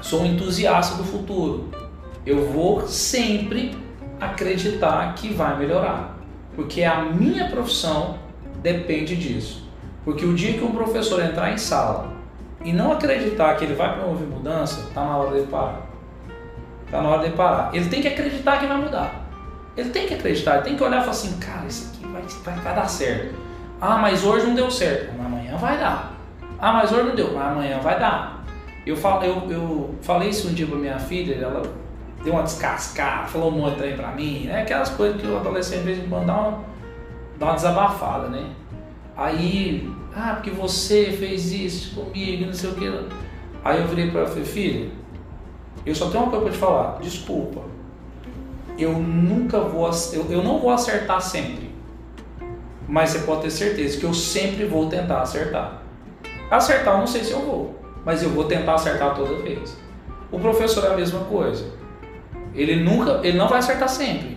[0.00, 1.79] sou um entusiasta do futuro
[2.26, 3.76] eu vou sempre
[4.20, 6.16] acreditar que vai melhorar,
[6.54, 8.18] porque a minha profissão
[8.62, 9.68] depende disso.
[10.04, 12.12] Porque o dia que um professor entrar em sala
[12.64, 15.82] e não acreditar que ele vai promover mudança, está na hora de parar.
[16.84, 17.74] Está na hora de parar.
[17.74, 19.26] Ele tem que acreditar que vai mudar.
[19.76, 22.22] Ele tem que acreditar, ele tem que olhar e falar assim, cara, isso aqui vai,
[22.22, 23.34] vai, vai dar certo.
[23.80, 25.12] Ah, mas hoje não deu certo.
[25.16, 26.12] Mas amanhã vai dar.
[26.58, 27.32] Ah, mas hoje não deu.
[27.34, 28.44] Mas amanhã vai dar.
[28.84, 31.62] Eu, falo, eu, eu falei isso um dia para minha filha, ela
[32.22, 34.62] deu uma descascada, falou um monte aí pra mim, né?
[34.62, 36.64] Aquelas coisas que o adolescente de vez em quando dá uma,
[37.38, 38.50] dá uma desabafada, né?
[39.16, 43.06] Aí, ah, porque você fez isso comigo, não sei o que.
[43.64, 44.90] Aí eu virei pra ela e falei, filha,
[45.84, 47.62] eu só tenho uma coisa pra te falar, desculpa.
[48.78, 51.70] Eu nunca vou, eu, eu não vou acertar sempre.
[52.88, 55.82] Mas você pode ter certeza que eu sempre vou tentar acertar.
[56.50, 59.76] Acertar eu não sei se eu vou, mas eu vou tentar acertar toda vez.
[60.32, 61.79] O professor é a mesma coisa.
[62.54, 64.36] Ele nunca, ele não vai acertar sempre,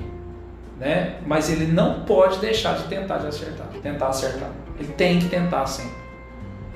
[0.79, 1.19] né?
[1.25, 4.49] Mas ele não pode deixar de tentar de acertar, tentar acertar.
[4.79, 6.03] Ele tem que tentar sempre.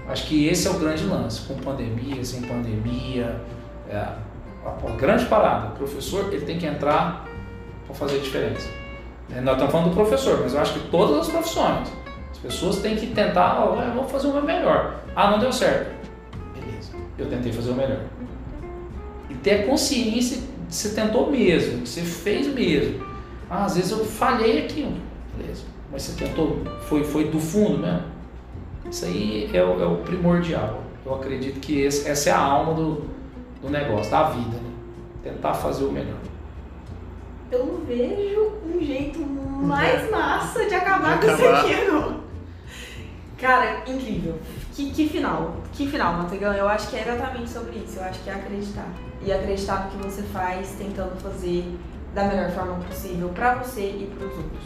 [0.07, 3.41] Acho que esse é o grande lance, com pandemia, sem pandemia,
[3.89, 5.67] é, a, grande parada.
[5.67, 7.25] O professor ele tem que entrar
[7.85, 8.69] para fazer diferença.
[9.35, 11.89] É, nós estamos falando do professor, mas eu acho que todas as profissões,
[12.31, 15.01] as pessoas têm que tentar, eu vou fazer o meu melhor.
[15.13, 15.91] Ah, não deu certo.
[16.53, 17.99] Beleza, eu tentei fazer o melhor.
[19.29, 23.05] E ter consciência você tentou mesmo, que você fez mesmo.
[23.49, 24.93] Ah, às vezes eu falhei aqui,
[25.37, 25.63] beleza.
[25.91, 28.03] Mas você tentou, foi, foi do fundo mesmo.
[28.89, 30.83] Isso aí é o, é o primordial.
[31.05, 33.05] Eu acredito que esse, essa é a alma do,
[33.61, 34.71] do negócio, da vida, né?
[35.23, 36.17] Tentar fazer o melhor.
[37.49, 41.63] Eu não vejo um jeito mais massa de acabar, de acabar.
[41.63, 42.17] com isso aqui, não.
[43.37, 44.35] Cara, incrível.
[44.73, 45.57] Que, que final.
[45.71, 46.53] Que final, Mantegão.
[46.53, 47.99] Eu acho que é exatamente sobre isso.
[47.99, 48.87] Eu acho que é acreditar
[49.27, 51.77] e acreditar no que você faz, tentando fazer
[52.15, 54.63] da melhor forma possível para você e para os outros.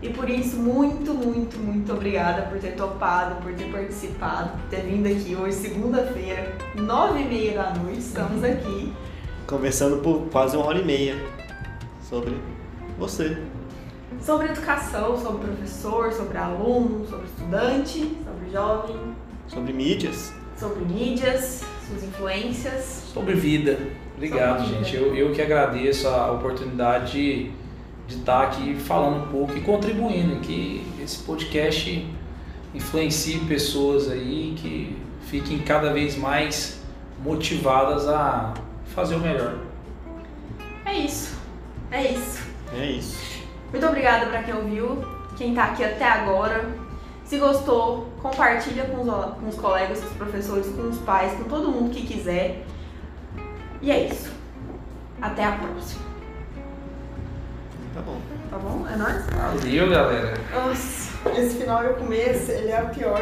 [0.00, 4.82] E por isso, muito, muito, muito obrigada por ter topado, por ter participado, por ter
[4.82, 8.92] vindo aqui hoje, segunda-feira, nove e meia da noite, estamos aqui.
[9.46, 11.16] Conversando por quase uma hora e meia
[12.08, 12.36] sobre
[12.98, 13.38] você.
[14.22, 18.96] Sobre educação, sobre professor, sobre aluno, sobre estudante, sobre jovem.
[19.46, 20.32] Sobre mídias.
[20.58, 23.03] Sobre mídias, suas influências.
[23.14, 23.78] Sobre vida.
[24.16, 24.96] Obrigado, Sobre gente.
[24.96, 25.06] Vida.
[25.06, 27.50] Eu, eu que agradeço a oportunidade de,
[28.08, 32.04] de estar aqui falando um pouco e contribuindo, que esse podcast
[32.74, 36.82] influencie pessoas aí que fiquem cada vez mais
[37.22, 38.52] motivadas a
[38.94, 39.58] fazer o melhor.
[40.84, 41.38] É isso.
[41.92, 42.42] É isso.
[42.76, 43.44] É isso.
[43.70, 45.04] Muito obrigada para quem ouviu,
[45.36, 46.68] quem está aqui até agora.
[47.24, 51.44] Se gostou, compartilha com os, com os colegas, com os professores, com os pais, com
[51.44, 52.66] todo mundo que quiser.
[53.84, 54.32] E é isso.
[55.20, 56.02] Até a próxima.
[57.92, 58.18] Tá bom.
[58.48, 58.88] Tá bom?
[58.88, 59.26] É nóis?
[59.26, 60.38] Valeu, galera.
[60.54, 63.20] Nossa, esse final eu começo, ele é o pior.